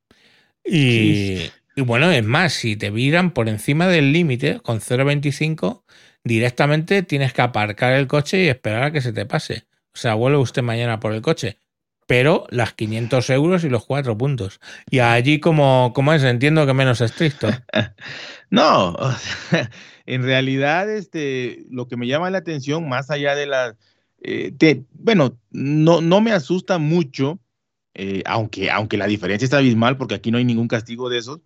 [0.65, 5.83] Y, y, bueno, es más, si te viran por encima del límite con 0.25,
[6.23, 9.65] directamente tienes que aparcar el coche y esperar a que se te pase.
[9.95, 11.59] O sea, vuelve usted mañana por el coche
[12.13, 14.61] pero las 500 euros y los cuatro puntos.
[14.91, 17.49] Y allí, como, como es, entiendo que menos estricto.
[18.51, 18.95] no,
[20.05, 23.77] en realidad, este, lo que me llama la atención, más allá de la.
[24.21, 27.41] Eh, bueno, no, no me asusta mucho,
[27.95, 31.41] eh, aunque, aunque la diferencia está abismal, porque aquí no hay ningún castigo de esos.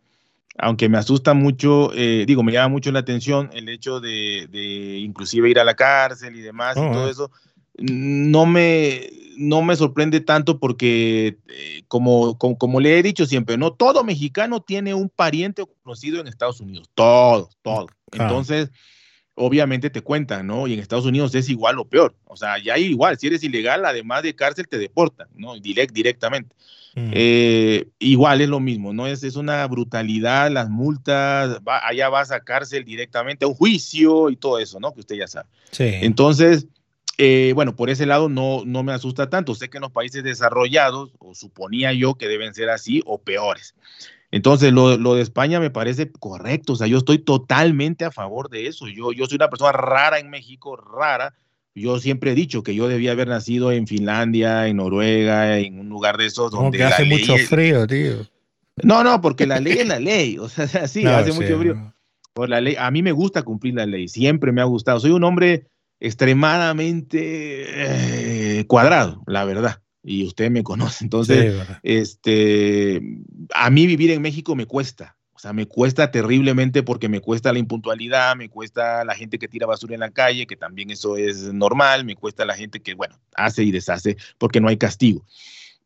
[0.59, 4.99] Aunque me asusta mucho, eh, digo, me llama mucho la atención el hecho de, de
[4.99, 7.31] inclusive ir a la cárcel y demás y oh, todo eso
[7.79, 9.07] no me,
[9.37, 14.61] no me sorprende tanto porque, eh, como, como, le he dicho siempre, no todo mexicano
[14.61, 17.87] tiene un pariente conocido en Estados Unidos, todo, todo.
[18.13, 18.71] Entonces,
[19.35, 20.67] obviamente te cuentan, ¿no?
[20.67, 22.17] Y en Estados Unidos es igual o peor.
[22.25, 25.59] O sea, ya igual, si eres ilegal, además de cárcel, te deportan, ¿no?
[25.59, 26.55] Direct, directamente.
[26.95, 27.11] Mm.
[27.13, 29.07] Eh, igual es lo mismo, ¿no?
[29.07, 34.37] Es, es una brutalidad, las multas, allá vas a cárcel directamente, a un juicio y
[34.37, 34.95] todo eso, ¿no?
[34.95, 35.49] Que usted ya sabe.
[35.71, 35.85] Sí.
[35.85, 36.67] Entonces,
[37.19, 39.55] eh, bueno, por ese lado no, no me asusta tanto.
[39.55, 43.75] Sé que en los países desarrollados, o suponía yo que deben ser así, o peores.
[44.31, 46.75] Entonces, lo, lo, de España me parece correcto.
[46.75, 48.87] O sea, yo estoy totalmente a favor de eso.
[48.89, 51.35] Yo, yo soy una persona rara en México, rara.
[51.75, 55.89] Yo siempre he dicho que yo debía haber nacido en Finlandia, en Noruega, en un
[55.89, 56.83] lugar de esos donde.
[56.83, 58.27] hace mucho frío, tío.
[58.83, 60.39] No, no, porque la ley es la ley.
[60.39, 61.93] O sea, sí, hace mucho frío.
[62.33, 62.77] Por la ley.
[62.79, 64.09] A mí me gusta cumplir la ley.
[64.09, 65.01] Siempre me ha gustado.
[65.01, 65.67] Soy un hombre
[66.01, 69.83] extremadamente eh, cuadrado, la verdad.
[70.03, 71.05] Y usted me conoce.
[71.05, 73.03] Entonces, este,
[73.55, 75.17] a mí vivir en México me cuesta.
[75.33, 79.49] O sea, me cuesta terriblemente porque me cuesta la impuntualidad, me cuesta la gente que
[79.49, 82.95] tira basura en la calle, que también eso es normal, me cuesta la gente que,
[82.95, 85.27] bueno, hace y deshace porque no hay castigo.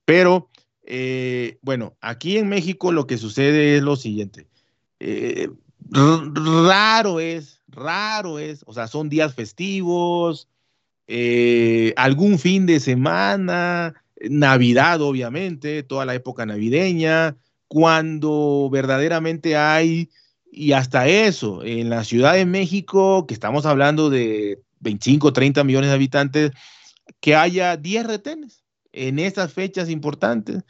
[0.04, 0.50] Pero,
[0.84, 4.46] eh, bueno, aquí en México lo que sucede es lo siguiente.
[5.00, 5.48] Eh,
[5.90, 10.49] raro es raro es, o sea, son días festivos,
[11.07, 13.95] eh, algún fin de semana,
[14.29, 17.37] Navidad, obviamente, toda la época navideña,
[17.68, 20.11] cuando verdaderamente hay,
[20.53, 25.91] y hasta eso, en la Ciudad de México, que estamos hablando de 25, 30 millones
[25.91, 26.51] de habitantes,
[27.21, 28.62] que haya 10 retenes
[28.93, 30.62] en esas fechas importantes.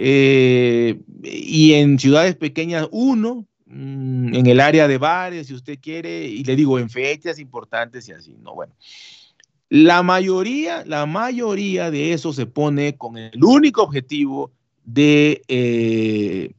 [0.00, 6.26] Eh, y en ciudades pequeñas, uno, Mm, en el área de bares, si usted quiere,
[6.26, 8.54] y le digo, en fechas importantes y así, ¿no?
[8.54, 8.74] Bueno,
[9.70, 14.52] la mayoría, la mayoría de eso se pone con el único objetivo
[14.84, 16.52] de, eh,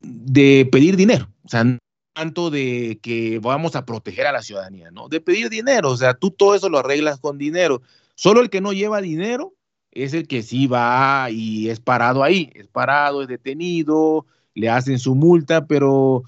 [0.00, 1.78] de pedir dinero, o sea, no
[2.14, 5.08] tanto de que vamos a proteger a la ciudadanía, ¿no?
[5.08, 7.82] De pedir dinero, o sea, tú todo eso lo arreglas con dinero.
[8.14, 9.54] Solo el que no lleva dinero
[9.90, 14.98] es el que sí va y es parado ahí, es parado, es detenido, le hacen
[14.98, 16.24] su multa, pero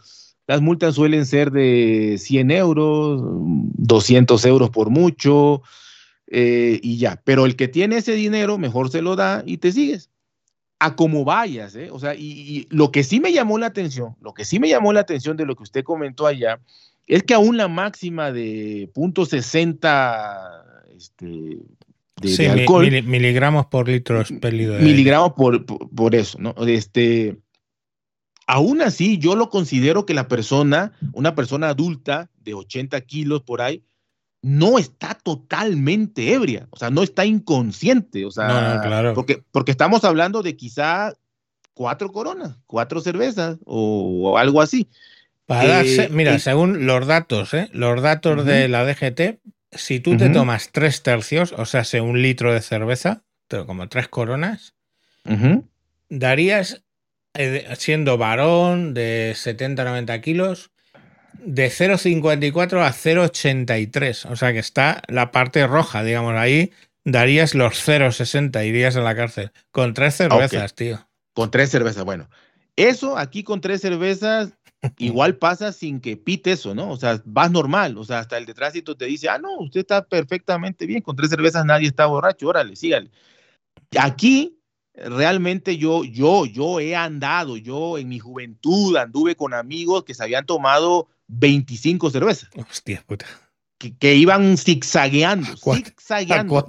[0.46, 5.62] las multas suelen ser de 100 euros, 200 euros por mucho,
[6.26, 7.20] eh, y ya.
[7.24, 10.10] Pero el que tiene ese dinero, mejor se lo da y te sigues.
[10.80, 11.88] A como vayas, ¿eh?
[11.90, 14.92] O sea, y, lo que sí me llamó la atención, lo que sí me llamó
[14.92, 16.60] la atención de lo que usted comentó allá,
[17.06, 20.64] es que aún la máxima de punto .60
[20.96, 21.58] este,
[22.20, 24.78] de, alcohol, miligramos por litro expelido.
[24.78, 26.54] Miligramos por, por, por, eso, ¿no?
[26.66, 27.38] Este,
[28.46, 33.62] Aún así, yo lo considero que la persona, una persona adulta de 80 kilos por
[33.62, 33.82] ahí,
[34.42, 39.14] no está totalmente ebria, o sea, no está inconsciente, o sea, claro.
[39.14, 41.14] porque, porque estamos hablando de quizá
[41.72, 44.88] cuatro coronas, cuatro cervezas o, algo así.
[45.48, 47.70] Eh, mira, según los datos, ¿eh?
[47.72, 49.40] los datos de la DGT,
[49.72, 53.22] si tú te tomas tres tercios, o sea, un litro de cerveza,
[53.66, 54.74] como tres coronas,
[56.10, 56.83] darías,
[57.76, 60.70] siendo varón de 70-90 kilos,
[61.38, 64.30] de 0,54 a 0,83.
[64.30, 66.72] O sea que está la parte roja, digamos, ahí
[67.04, 69.52] darías los 0,60, irías a la cárcel.
[69.70, 71.06] Con tres cervezas, tío.
[71.32, 72.28] Con tres cervezas, bueno.
[72.76, 74.52] Eso aquí con tres cervezas
[74.98, 76.90] igual pasa sin que pite eso, ¿no?
[76.90, 79.80] O sea, vas normal, o sea, hasta el de tránsito te dice, ah, no, usted
[79.80, 83.10] está perfectamente bien, con tres cervezas nadie está borracho, órale, sígale.
[83.98, 84.58] Aquí
[84.94, 90.22] realmente yo, yo, yo he andado, yo en mi juventud anduve con amigos que se
[90.22, 92.50] habían tomado 25 cervezas.
[92.56, 93.26] Hostia puta.
[93.98, 96.64] Que, iban zigzagueando, zigzagueando.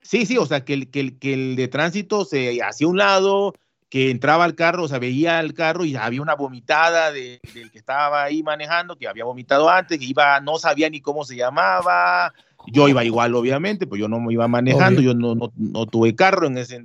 [0.00, 3.54] sí, sí, o sea, que el, que, que el de tránsito se hacía un lado,
[3.90, 7.78] que entraba al carro, o sea, veía el carro y había una vomitada del que
[7.78, 12.32] estaba ahí manejando, que había vomitado antes, que iba, no sabía ni cómo se llamaba.
[12.72, 16.46] Yo iba igual, obviamente, pues yo no me iba manejando, yo no, no, tuve carro
[16.46, 16.82] en ese,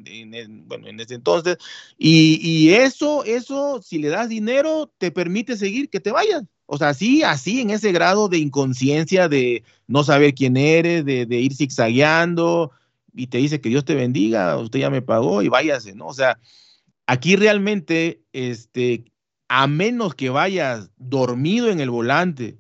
[0.66, 1.58] bueno, en ese entonces.
[1.98, 6.44] Y, y, eso, eso, si le das dinero, te permite seguir, que te vayas.
[6.66, 11.26] O sea, así, así, en ese grado de inconsciencia, de no saber quién eres, de,
[11.26, 12.72] de ir zigzagueando,
[13.14, 16.08] y te dice que Dios te bendiga, usted ya me pagó y váyase, ¿no?
[16.08, 16.40] O sea,
[17.06, 19.06] Aquí realmente, este,
[19.50, 22.60] a menos que vayas dormido en el volante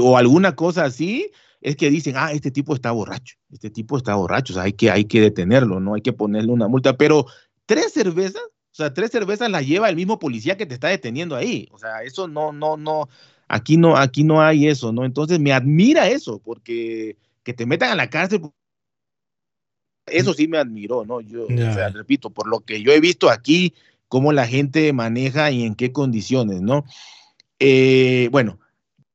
[0.00, 4.14] o alguna cosa así, es que dicen, ah, este tipo está borracho, este tipo está
[4.14, 7.26] borracho, o sea, hay que, hay que detenerlo, no hay que ponerle una multa, pero
[7.66, 11.34] tres cervezas, o sea, tres cervezas las lleva el mismo policía que te está deteniendo
[11.34, 13.08] ahí, o sea, eso no, no, no,
[13.48, 15.04] aquí no, aquí no hay eso, ¿no?
[15.04, 18.42] Entonces me admira eso, porque que te metan a la cárcel
[20.10, 21.20] eso sí me admiró, ¿no?
[21.20, 21.46] Yo,
[21.92, 23.74] repito, por lo que yo he visto aquí,
[24.08, 26.84] cómo la gente maneja y en qué condiciones, ¿no?
[27.58, 28.58] Eh, bueno,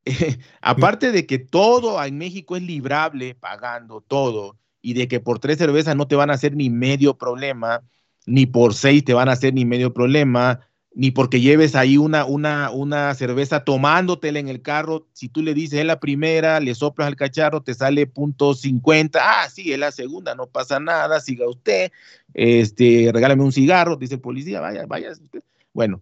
[0.62, 5.58] aparte de que todo en México es librable pagando todo y de que por tres
[5.58, 7.82] cervezas no te van a hacer ni medio problema,
[8.26, 10.60] ni por seis te van a hacer ni medio problema,
[10.96, 15.08] ni porque lleves ahí una, una, una cerveza tomándotela en el carro.
[15.14, 19.20] Si tú le dices es la primera, le soplas al cacharro, te sale punto 50.
[19.22, 21.92] Ah, sí, es la segunda, no pasa nada, siga usted.
[22.34, 25.42] Este, regálame un cigarro, dice el policía, vaya, vaya usted.
[25.74, 26.02] Bueno,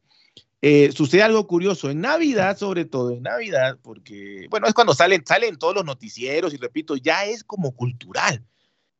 [0.61, 1.89] eh, sucede algo curioso.
[1.89, 6.53] En Navidad, sobre todo, en Navidad, porque, bueno, es cuando salen, salen todos los noticieros
[6.53, 8.43] y repito, ya es como cultural.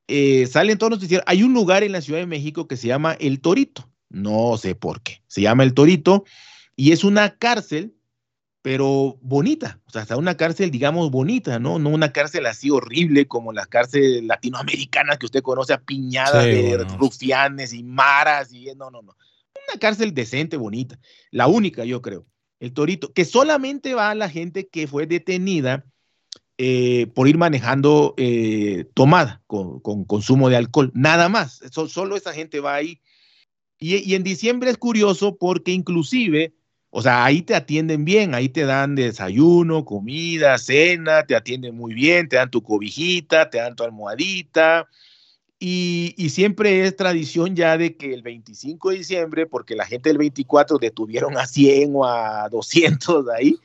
[0.07, 1.23] Eh, salen todos los noticieros.
[1.27, 4.75] Hay un lugar en la Ciudad de México que se llama El Torito no sé
[4.75, 5.21] por qué.
[5.27, 6.25] Se llama El Torito
[6.75, 7.95] y es una cárcel,
[8.61, 9.79] pero bonita.
[9.87, 11.79] O sea, hasta una cárcel, digamos, bonita, ¿no?
[11.79, 16.77] No una cárcel así horrible como las cárceles latinoamericanas que usted conoce a piñadas de
[16.97, 19.15] rufianes y maras y no, no, no.
[19.71, 20.99] Una cárcel decente, bonita.
[21.31, 22.25] La única, yo creo.
[22.59, 25.85] El Torito, que solamente va a la gente que fue detenida
[26.57, 30.91] eh, por ir manejando eh, tomada con, consumo de alcohol.
[30.93, 31.61] Nada más.
[31.71, 33.01] solo esa gente va ahí
[33.81, 36.53] y, en diciembre es curioso porque inclusive,
[36.91, 41.95] o sea, ahí te atienden bien, ahí te dan desayuno, comida, cena, te atienden muy
[41.95, 44.87] bien, te dan tu cobijita, te dan tu almohadita.
[45.63, 50.17] Y, siempre es tradición ya de que el 25 de diciembre, porque la gente del
[50.17, 53.59] 24 detuvieron a 100 o a 200 ahí,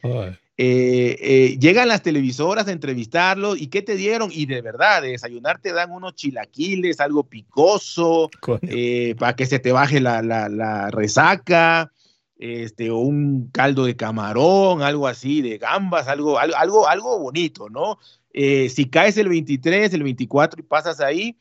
[0.59, 4.29] eh, eh, llegan las televisoras a entrevistarlos y ¿qué te dieron?
[4.31, 8.29] Y de verdad, de desayunar te dan unos chilaquiles, algo picoso,
[8.61, 11.91] eh, para que se te baje la, resaca,
[12.37, 17.99] este, o un caldo de camarón, algo así, de gambas, algo, algo, algo, bonito, ¿no?
[18.35, 21.39] si caes el 23, el 24 y pasas ahí,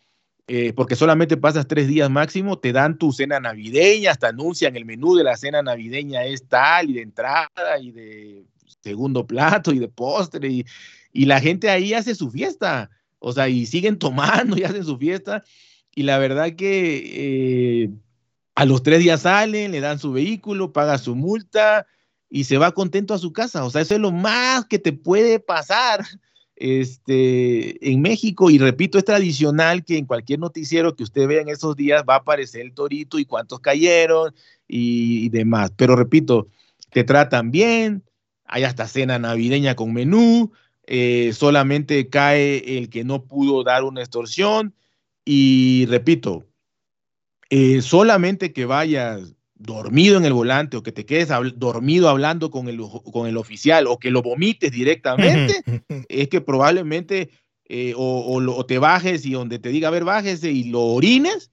[0.75, 5.15] porque solamente pasas tres días máximo, te dan tu cena navideña, hasta anuncian el menú
[5.15, 8.45] de la cena navideña es tal y de entrada y de
[8.81, 10.65] segundo plato y de postre y,
[11.11, 14.97] y la gente ahí hace su fiesta, o sea, y siguen tomando y hacen su
[14.97, 15.43] fiesta
[15.95, 17.89] y la verdad que eh,
[18.53, 21.87] a los tres días salen, le dan su vehículo, paga su multa
[22.29, 24.93] y se va contento a su casa, o sea, eso es lo más que te
[24.93, 26.05] puede pasar
[26.55, 31.49] este, en México, y repito, es tradicional que en cualquier noticiero que usted vea en
[31.49, 34.33] esos días va a aparecer el torito y cuántos cayeron
[34.67, 35.71] y demás.
[35.75, 36.47] Pero repito,
[36.91, 38.03] te tratan bien,
[38.45, 40.51] hay hasta cena navideña con menú,
[40.87, 44.73] eh, solamente cae el que no pudo dar una extorsión
[45.25, 46.45] y repito,
[47.49, 52.67] eh, solamente que vayas dormido en el volante o que te quedes dormido hablando con
[52.67, 52.79] el,
[53.11, 55.63] con el oficial o que lo vomites directamente,
[56.09, 57.29] es que probablemente
[57.67, 61.51] eh, o, te bajes y donde te diga, a ver, bájese y lo orines,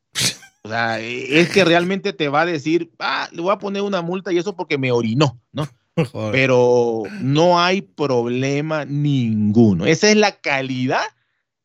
[0.65, 4.01] O sea, es que realmente te va a decir, ah, le voy a poner una
[4.01, 5.69] multa y eso porque me orinó, ¿no?
[6.31, 9.87] Pero no hay problema ninguno.
[9.87, 11.03] Esa es la calidad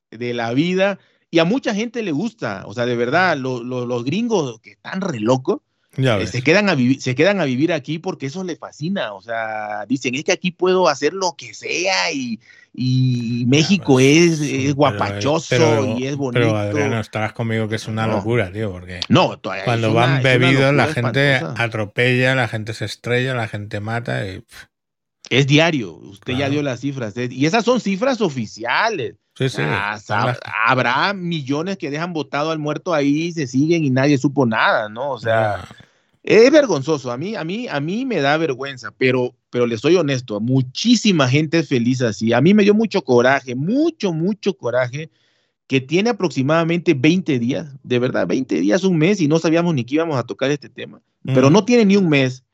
[0.10, 0.98] de la vida
[1.30, 2.64] y a mucha gente le gusta.
[2.66, 5.62] O sea, de verdad, los gringos que están re locos,
[5.98, 9.14] eh, se, quedan a se quedan a vivir aquí porque eso les fascina.
[9.14, 12.40] O sea, dicen, es que aquí puedo hacer lo que sea y,
[13.48, 16.46] México es, es, guapachoso y es bonito.
[16.46, 20.88] Pero Adriano, estarás conmigo que es una locura, tío, porque no, cuando van bebidos la
[20.88, 24.24] gente atropella, la gente se estrella, la gente mata.
[25.30, 27.18] Es diario, usted ya dio las cifras.
[27.18, 29.16] Eh, y esas son cifras oficiales.
[29.38, 29.62] Sí, sí.
[29.64, 30.00] Ah,
[30.66, 35.12] habrá millones que dejan votado al muerto ahí, se siguen y nadie supo nada, ¿no?
[35.12, 35.68] O sea,
[36.28, 37.10] es vergonzoso.
[37.10, 40.42] A mí, a mí, a mí me da vergüenza, pero, pero le soy honesto.
[40.42, 42.34] Muchísima gente es feliz así.
[42.34, 45.10] A mí me dio mucho coraje, mucho, mucho coraje
[45.68, 49.86] que tiene aproximadamente 20 días, de verdad, 20 días, un mes, y no sabíamos ni
[49.86, 52.46] que íbamos a tocar este tema, pero no tiene ni un mes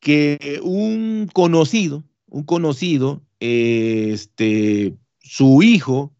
[0.00, 6.12] que un conocido, un conocido, este, su hijo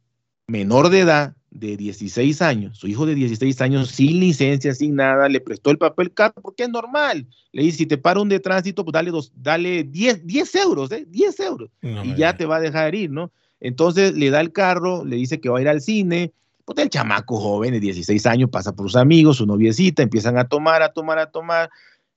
[0.47, 5.29] menor de edad, de 16 años, su hijo de 16 años sin licencia, sin nada,
[5.29, 7.27] le prestó el papel carro porque es normal.
[7.53, 10.93] Le dice, si te para un de tránsito, pues dale, dos, dale 10, 10 euros,
[10.93, 11.05] ¿eh?
[11.09, 11.71] 10 euros.
[11.83, 13.33] y ya te va a dejar ir, ¿no?
[13.61, 16.33] Entonces le da el carro, le dice que va a ir al cine.
[16.65, 20.47] Pues el chamaco joven de 16 años pasa por sus amigos, su noviecita, empiezan a
[20.47, 21.69] tomar, a tomar, a tomar.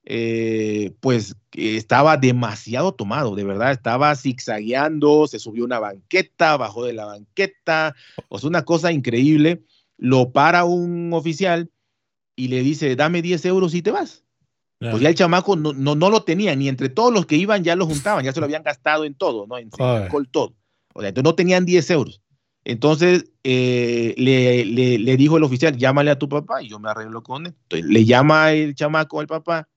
[0.06, 6.94] Eh, pues estaba demasiado tomado, de verdad, estaba zigzagueando, se subió una banqueta, bajó de
[6.94, 7.96] la banqueta,
[8.28, 9.64] o sea, una cosa increíble.
[9.98, 11.70] Lo para un oficial
[12.36, 14.24] y le dice, dame 10 euros y te vas.
[14.80, 17.74] Pues ya el chamaco no, no, lo tenía, ni entre todos los que iban ya
[17.78, 19.58] lo juntaban, ya se lo habían gastado en todo, ¿no?
[19.58, 20.56] En alcohol, todo.
[20.94, 22.22] O sea, entonces no tenían 10 euros.
[22.66, 26.90] Entonces eh, le, le, le, dijo el oficial, llámale a tu papá y yo me
[26.90, 27.56] arreglo con él.
[27.64, 29.70] Entonces le llama el chamaco al papá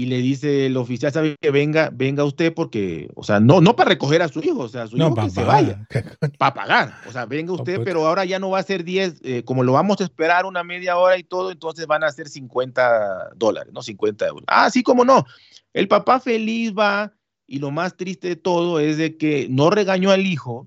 [0.00, 3.76] y le dice el oficial, sabe que venga, venga usted porque, o sea, no, no
[3.76, 5.86] para recoger a su hijo, o sea, su hijo que se vaya,
[6.38, 9.42] para pagar, o sea, venga usted, pero ahora ya no va a ser 10, eh,
[9.44, 13.32] como lo vamos a esperar una media hora y todo, entonces van a ser 50
[13.36, 14.44] dólares, no 50 euros.
[14.46, 15.26] Ah, sí, como no.
[15.74, 17.12] El papá feliz va
[17.46, 20.66] y lo más triste de todo es de que no regañó al hijo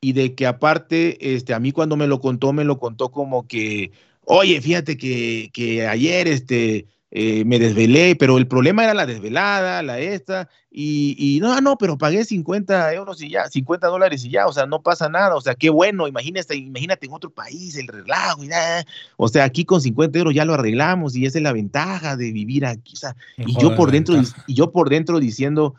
[0.00, 3.46] y de que aparte, este, a mí cuando me lo contó, me lo contó como
[3.46, 3.92] que,
[4.24, 9.82] oye, fíjate que, que ayer, este, eh, me desvelé, pero el problema era la desvelada,
[9.82, 14.30] la esta, y, y, no, no, pero pagué 50 euros y ya, 50 dólares y
[14.30, 17.76] ya, o sea, no pasa nada, o sea, qué bueno, imagínate, imagínate en otro país
[17.76, 18.84] el relajo y nada,
[19.16, 22.30] o sea, aquí con 50 euros ya lo arreglamos y esa es la ventaja de
[22.30, 24.14] vivir aquí, o sea, y yo por dentro,
[24.46, 25.74] y yo por dentro diciendo,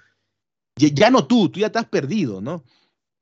[0.75, 2.65] ya, ya no tú, tú ya estás perdido, ¿no?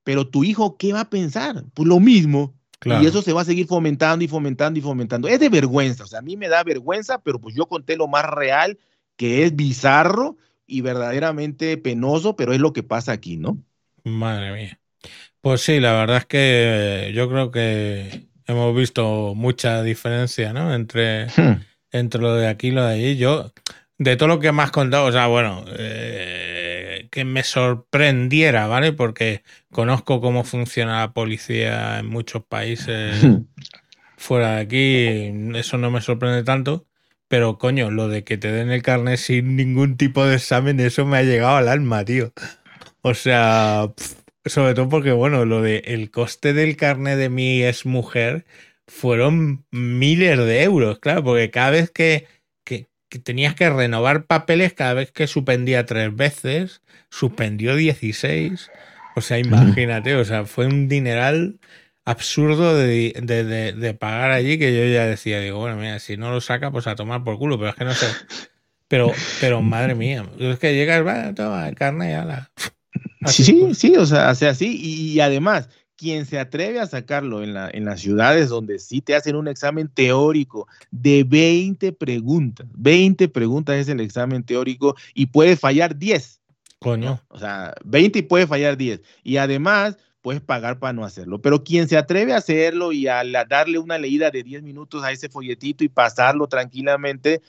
[0.03, 1.64] Pero tu hijo, ¿qué va a pensar?
[1.76, 2.55] Pues lo mismo,
[2.86, 5.28] y eso se va a seguir fomentando y fomentando y fomentando.
[5.28, 8.08] Es de vergüenza, o sea, a mí me da vergüenza, pero pues yo conté lo
[8.08, 8.78] más real,
[9.18, 13.58] que es bizarro y verdaderamente penoso, pero es lo que pasa aquí, ¿no?
[14.04, 14.80] Madre mía.
[15.42, 20.74] Pues sí, la verdad es que yo creo que hemos visto mucha diferencia, ¿no?
[20.74, 21.62] Entre, hmm.
[21.92, 23.18] entre lo de aquí y lo de allí.
[23.18, 23.52] Yo,
[24.00, 28.93] de todo lo que me has contado, o sea, bueno, eh, que me sorprendiera, ¿vale?
[28.93, 33.14] Porque conozco cómo funciona la policía en muchos países
[34.18, 36.86] fuera de aquí, eso no me sorprende tanto.
[37.28, 41.06] Pero coño, lo de que te den el carnet sin ningún tipo de examen, eso
[41.06, 42.34] me ha llegado al alma, tío.
[43.02, 43.93] O sea,
[44.45, 48.45] sobre todo porque, bueno, lo de el coste del carnet de mi ex mujer
[48.88, 52.26] fueron miles de euros, claro, porque cada vez que
[53.10, 58.72] que tenías que renovar papeles cada vez que suspendía tres veces, suspendió 16.
[59.16, 61.60] O sea, imagínate, o sea, fue un dineral
[62.05, 66.72] absurdo de, pagar allí que yo ya decía, digo, bueno, mira, si no lo saca,
[66.72, 68.07] pues a tomar por culo, pero es que no sé.
[68.88, 72.51] Pero, pero madre mía, es que llegas, va, toma carne ya la.
[73.26, 74.80] Sí, sí, sí, o sea, así.
[74.82, 75.70] Y, además,
[76.00, 79.50] quien se atreve a sacarlo en, la, en las ciudades donde sí te hacen un
[79.50, 86.39] examen teórico de 20 preguntas, 20 preguntas es el examen teórico y puede fallar 10.
[86.80, 87.22] Coño.
[87.28, 89.02] O sea, 20 y puede fallar 10.
[89.24, 91.41] Y además puedes pagar para no hacerlo.
[91.41, 95.12] Pero quien se atreve a hacerlo y a darle una leída de 10 minutos a
[95.12, 97.41] ese folletito y pasarlo tranquilamente,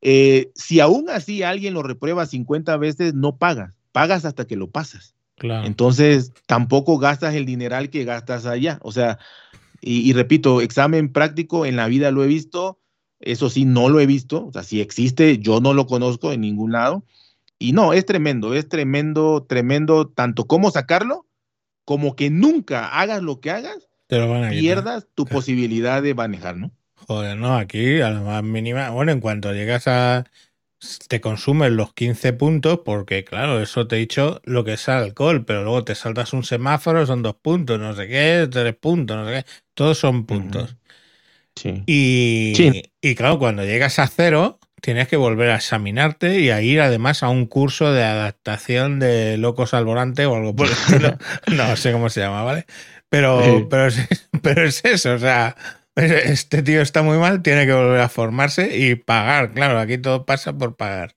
[0.00, 3.76] eh, si aún así alguien lo reprueba 50 veces, no pagas.
[3.92, 5.14] Pagas hasta que lo pasas.
[5.38, 8.78] Entonces, tampoco gastas el dineral que gastas allá.
[8.82, 9.18] O sea,
[9.80, 12.78] y, repito, examen práctico en la vida lo he visto,
[13.18, 14.46] eso sí, no lo he visto.
[14.46, 17.04] O sea, si existe, yo no lo conozco en ningún lado.
[17.58, 21.26] Y no, es tremendo, es tremendo, tremendo, tanto cómo sacarlo,
[21.84, 23.88] como que nunca hagas lo que hagas,
[24.50, 26.70] pierdas tu posibilidad de manejar, ¿no?
[27.06, 28.90] Joder, no, aquí a la más mínima.
[28.90, 30.24] Bueno, en cuanto llegas a.
[31.08, 35.44] Te consumen los 15 puntos, porque claro, eso te he dicho lo que es alcohol,
[35.44, 39.26] pero luego te saltas un semáforo, son dos puntos, no sé qué, tres puntos, no
[39.26, 39.50] sé qué.
[39.74, 40.76] Todos son puntos.
[41.54, 41.82] Sí.
[41.86, 42.82] Y, Sí.
[43.00, 47.22] y claro, cuando llegas a cero, tienes que volver a examinarte y a ir además
[47.22, 50.72] a un curso de adaptación de locos al volante o algo por el
[51.06, 51.16] estilo.
[51.54, 52.66] No sé cómo se llama, ¿vale?
[53.08, 53.66] Pero, Sí.
[53.70, 55.54] pero, es, pero es eso, o sea,
[55.96, 59.52] este tío está muy mal, tiene que volver a formarse y pagar.
[59.52, 61.14] Claro, aquí todo pasa por pagar.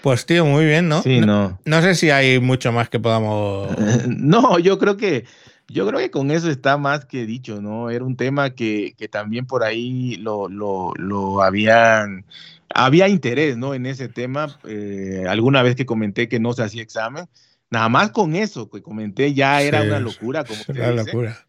[0.00, 1.02] Pues tío, muy bien, ¿no?
[1.02, 1.60] Sí, no, no.
[1.64, 3.68] no sé si hay mucho más que podamos...
[4.06, 5.24] No, yo creo que
[5.68, 7.90] yo creo que con eso está más que dicho, ¿no?
[7.90, 12.24] Era un tema que, que también por ahí lo, lo, lo habían
[12.74, 13.74] había interés, ¿no?
[13.74, 14.58] En ese tema.
[14.64, 17.28] Eh, alguna vez que comenté que no se hacía examen,
[17.70, 20.94] nada más con eso que comenté ya era Sí, una locura, como usted una dice.
[20.94, 21.47] locura.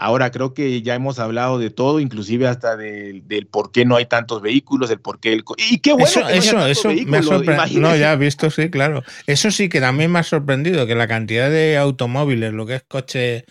[0.00, 3.96] Ahora creo que ya hemos hablado de todo, inclusive hasta del, del por qué no
[3.96, 5.42] hay tantos vehículos, el por qué el...
[5.70, 7.80] Y qué bueno eso, que no haya eso, eso me ha sorprendido.
[7.80, 9.02] No, ya visto, sí, claro.
[9.26, 12.84] Eso sí que también me ha sorprendido, que la cantidad de automóviles, lo que es
[12.86, 13.44] coche,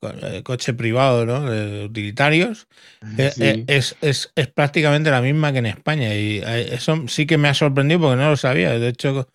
[0.00, 1.48] co- eh, coche privado, ¿no?
[1.48, 2.66] De utilitarios,
[3.16, 3.44] eh, Sí.
[3.44, 6.12] eh, es, es, es prácticamente la misma que en España.
[6.16, 8.76] Y eso sí que me ha sorprendido porque no lo sabía.
[8.76, 9.28] De hecho,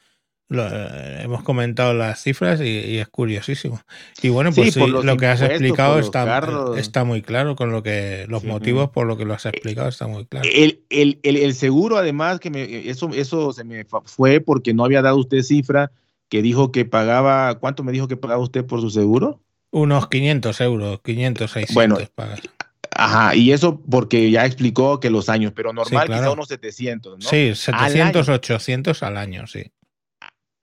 [0.50, 3.82] lo, eh, hemos comentado las cifras y, y es curiosísimo.
[4.22, 6.78] Y bueno, Sí, pues sí, los lo que has explicado está, carros.
[6.78, 8.48] está muy claro con lo que los Sí.
[8.48, 10.48] motivos por lo que lo has explicado está muy claro.
[10.54, 14.86] El, el, el, el seguro, además, que me, eso, eso se me fue porque no
[14.86, 15.92] había dado usted cifra,
[16.30, 19.42] que dijo que pagaba, ¿cuánto me dijo que pagaba usted por su seguro?
[19.72, 22.40] Unos 500 euros, 500, 600 Bueno, pagas.
[22.92, 26.22] Ajá, y eso porque ya explicó que los años, pero normal claro.
[26.24, 27.30] quizá unos 700, ¿no?
[27.30, 27.56] Sí, Al
[27.92, 28.36] 700, año.
[28.38, 29.72] 800 al año, sí.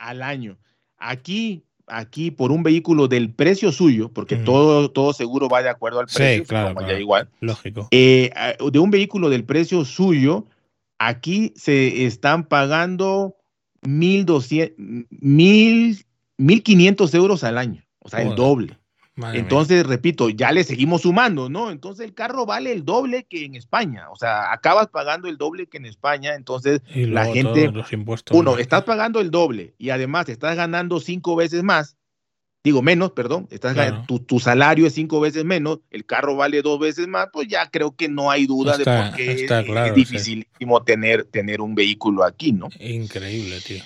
[0.04, 0.58] Al año.
[0.98, 4.44] Aquí, aquí por un vehículo del precio suyo, porque Mm.
[4.44, 7.00] todo, todo seguro va de acuerdo al Sí, precio, claro, allá claro.
[7.00, 7.28] igual.
[7.40, 7.88] Lógico.
[7.90, 8.30] Eh,
[8.72, 10.46] de un vehículo del precio suyo,
[10.98, 13.36] aquí se están pagando
[13.82, 16.04] 1.200, 1.000,
[16.38, 18.78] 1.500 euros al año, o sea, el doble.
[19.16, 21.70] Madre Entonces, repito, ya le seguimos sumando, ¿no?
[21.70, 25.68] Entonces el carro vale el doble que en España, o sea, acabas pagando el doble
[25.68, 26.80] que en España, entonces.
[26.92, 28.36] Y la gente, todos los impuestos.
[28.36, 28.58] uno, ¿no?
[28.58, 31.96] estás pagando el doble y además estás ganando cinco veces más,
[32.64, 33.98] digo menos, perdón, estás Claro.
[33.98, 37.46] gan- tu, tu salario es cinco veces menos, el carro vale dos veces más, pues
[37.46, 40.82] ya creo que no hay duda Está- de por qué está es, claro, es dificilísimo
[40.82, 42.68] tener, tener un vehículo aquí, ¿no?
[42.80, 43.82] Increíble, tío.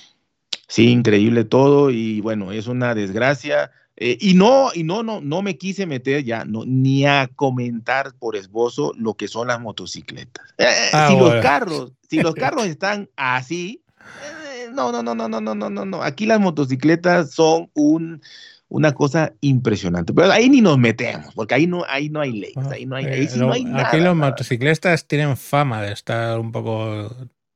[0.68, 3.70] Sí, increíble todo y bueno, es una desgracia.
[4.01, 8.14] Eh, y no, y no, no, no me quise meter ya, no, ni a comentar
[8.18, 10.46] por esbozo lo que son las motocicletas.
[10.59, 11.34] Eh, Ah, si bueno.
[11.34, 15.68] los carros, si los carros están así, eh, no, no, no, no, no, no, no,
[15.70, 16.03] no, no.
[16.03, 18.22] Aquí las motocicletas son un,
[18.68, 20.12] una cosa impresionante.
[20.12, 23.07] Pero ahí ni nos metemos, porque ahí no, ahí no hay leyes, ahí no hay,
[23.07, 24.30] ahí Eh, sí no hay aquí nada, los nada.
[24.30, 27.11] motociclistas tienen fama de estar un poco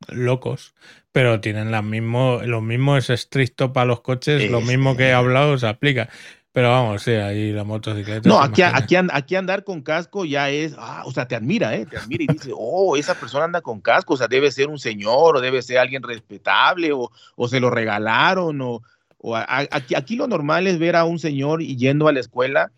[0.08, 0.74] locos,
[1.12, 5.12] pero tienen la mismo, lo mismo es estricto para los coches, lo mismo que he
[5.12, 6.08] hablado se aplica.
[6.52, 8.28] Pero vamos, sí, ahí la motocicleta.
[8.28, 11.74] No, aquí, aquí, and- aquí andar con casco ya es, ah, o sea, te admira,
[11.74, 11.86] ¿eh?
[11.86, 14.78] Te admira y dice, oh, esa persona anda con casco, o sea, debe ser un
[14.78, 18.82] señor, o debe ser alguien respetable, o, o se lo regalaron, o,
[19.16, 22.70] o a- aquí, aquí lo normal es ver a un señor yendo a la escuela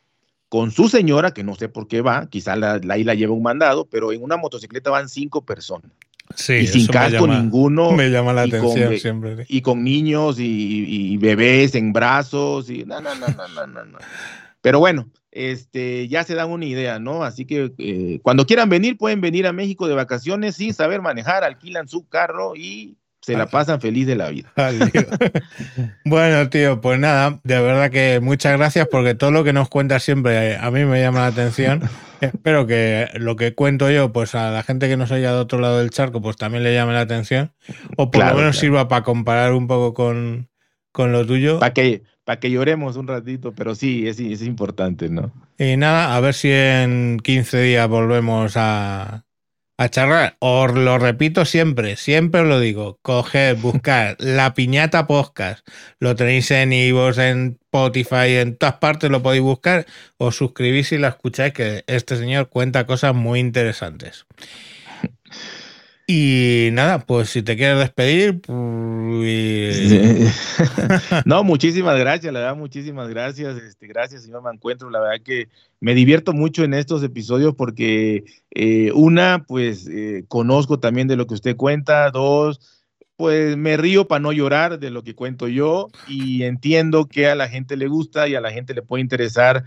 [0.48, 3.32] con su señora, que no sé por qué va, quizá la, la, ahí la lleva
[3.34, 5.90] un mandado, pero en una motocicleta van cinco personas,
[6.34, 9.36] Sí, y sin me casco llama- ninguno, Me llama la con atención siempre.
[9.38, 9.44] sí.
[9.48, 13.98] y con niños y, bebés en brazos y no, no, no, no, no, no, no.
[14.60, 17.22] Pero bueno, este, ya se dan una idea, ¿no?
[17.24, 21.44] Así que eh, cuando quieran venir, pueden venir a México de vacaciones sin saber manejar,
[21.44, 24.52] alquilan su carro y se la pasan feliz de la vida.
[26.04, 30.02] Bueno, tío, pues nada, de verdad que muchas gracias porque todo lo que nos cuentas
[30.02, 31.82] siempre eh, a mí me llama la atención.
[32.20, 35.58] Espero que lo que cuento yo, pues a la gente que nos oye de otro
[35.60, 37.52] lado del charco, pues también le llame la atención.
[37.96, 38.60] O por Claro, lo menos claro.
[38.60, 40.48] sirva para comparar un poco con,
[40.92, 41.58] con lo tuyo.
[41.58, 45.32] Para que, pa que lloremos un ratito, pero sí, es, es importante, ¿no?
[45.58, 49.24] Y nada, a ver si en 15 días volvemos a,
[49.76, 50.36] a charlar.
[50.38, 52.98] Os lo repito siempre, siempre os lo digo.
[53.02, 55.66] Coger, buscar la piñata podcast.
[55.98, 59.86] Lo tenéis en iVoox, en Spotify, en todas partes lo podéis buscar.
[60.18, 64.26] Os suscribís y la escucháis, que este señor cuenta cosas muy interesantes.
[66.06, 69.80] Y nada, pues si te quieres despedir, pues,
[71.24, 73.56] no, muchísimas gracias, la verdad, muchísimas gracias.
[73.56, 74.90] Este, gracias, señor Mancuentro.
[74.90, 75.48] La verdad que
[75.80, 81.26] me divierto mucho en estos episodios porque, eh, una, pues eh, conozco también de lo
[81.26, 82.10] que usted cuenta.
[82.10, 82.84] Dos,
[83.16, 87.34] pues me río para no llorar de lo que cuento yo y entiendo que a
[87.34, 89.64] la gente le gusta y a la gente le puede interesar,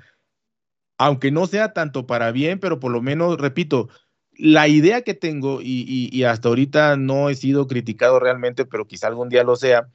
[0.99, 3.89] aunque no sea tanto para bien, pero por lo menos, repito,
[4.37, 9.29] la idea que tengo, y, hasta ahorita no he sido criticado realmente, pero quizá algún
[9.29, 9.87] día lo sea,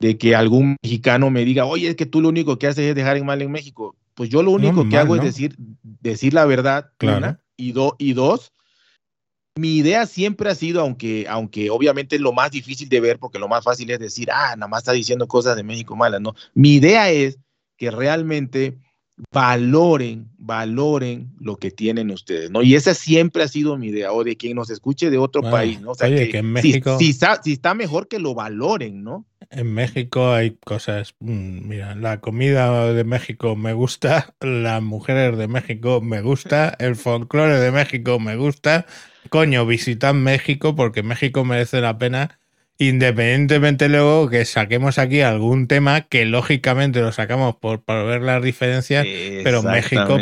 [0.00, 2.94] de que algún mexicano me diga, oye, es que tú lo único que haces es
[2.94, 3.96] dejar en mal en México.
[4.14, 7.38] Pues yo lo único que hago es decir, decir la verdad, claro.
[7.56, 8.52] y, y dos,
[9.54, 13.38] mi idea siempre ha sido, aunque, aunque obviamente es lo más difícil de ver, porque
[13.38, 16.34] lo más fácil es decir, ah, nada más está diciendo cosas de México malas, no.
[16.54, 17.38] Mi idea es
[17.76, 18.78] que realmente
[19.30, 22.62] valoren, valoren lo que tienen ustedes, ¿no?
[22.62, 25.80] Y esa siempre ha sido mi idea, o de quien nos escuche de otro país,
[25.80, 25.92] ¿no?
[25.92, 29.26] O sea, que, en México, si, está, mejor que lo valoren, ¿no?
[29.50, 35.48] En México hay cosas, mm, mira, la comida de México me gusta, las mujeres de
[35.48, 38.86] México me gusta, el folclore de México me gusta,
[39.28, 42.40] coño, visitad México porque México merece la pena
[42.88, 49.06] Independientemente luego que saquemos aquí algún tema que lógicamente lo sacamos por, ver las diferencias,
[49.44, 50.18] pero México,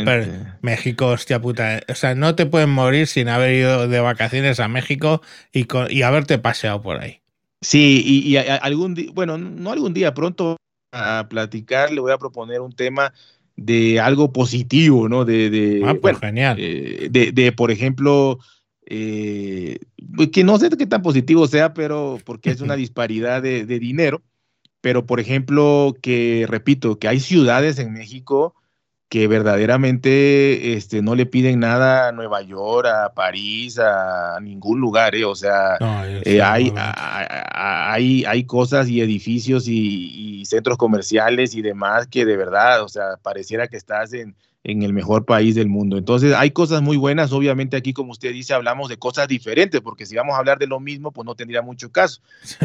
[0.61, 4.69] México, hostia puta, o sea, no te pueden morir sin haber ido de vacaciones a
[4.69, 5.23] México
[5.53, 7.21] y, y haberte paseado por ahí.
[7.63, 10.57] Sí, y, algún día, bueno, no algún día, pronto
[10.93, 13.15] a platicar, le voy a proponer un tema
[13.57, 15.25] de algo positivo, ¿no?
[15.25, 16.57] De, de ah, pues genial.
[16.59, 18.39] Eh, de, de, por ejemplo,
[18.93, 19.79] eh,
[20.17, 24.21] pues, que no sé qué tan positivo sea, pero porque es una disparidad de, dinero,
[24.81, 28.55] pero por ejemplo, que repito, que hay ciudades en México
[29.09, 35.17] que verdaderamente este, no le piden nada a Nueva York, a París, a ningún lugar,
[35.17, 35.25] ¿eh?
[35.25, 35.79] o sea,
[36.25, 42.37] eh, hay, hay, hay, cosas y edificios y, y centros comerciales y demás que de
[42.37, 45.97] verdad, o sea, pareciera que estás en, en el mejor país del mundo.
[45.97, 47.33] Entonces, hay cosas muy buenas.
[47.33, 50.67] Obviamente, aquí, como usted dice, hablamos de cosas diferentes, porque si vamos a hablar de
[50.67, 52.21] lo mismo, pues no tendría mucho caso.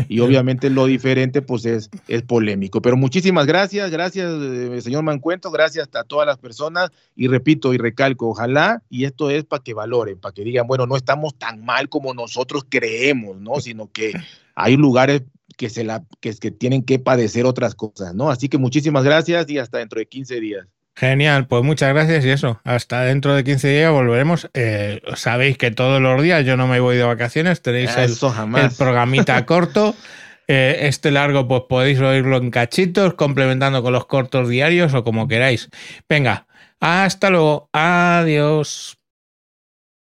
[0.09, 2.81] Y obviamente lo diferente, pues es, es polémico.
[2.81, 6.91] Pero muchísimas gracias, gracias, eh, señor Mancuento, gracias a todas las personas.
[7.15, 10.85] Y repito y recalco, ojalá, y esto es para que valoren, para que digan, bueno,
[10.87, 13.61] no estamos tan mal como nosotros creemos, ¿no?
[13.61, 14.11] Sino que
[14.55, 15.23] hay lugares
[15.55, 18.29] que, se la, que, que tienen que padecer otras cosas, ¿no?
[18.29, 20.67] Así que muchísimas gracias y hasta dentro de 15 días.
[20.97, 24.49] Genial, pues muchas gracias y eso, hasta dentro de 15 días volveremos.
[24.53, 28.15] Eh, sabéis que todos los días yo no me voy de vacaciones, tenéis el,
[28.77, 29.93] programita corto.
[30.47, 35.27] Eh, este largo pues podéis oírlo en cachitos, complementando con los cortos diarios o como
[35.27, 35.69] queráis.
[36.07, 36.47] Venga,
[36.79, 38.97] hasta luego, adiós.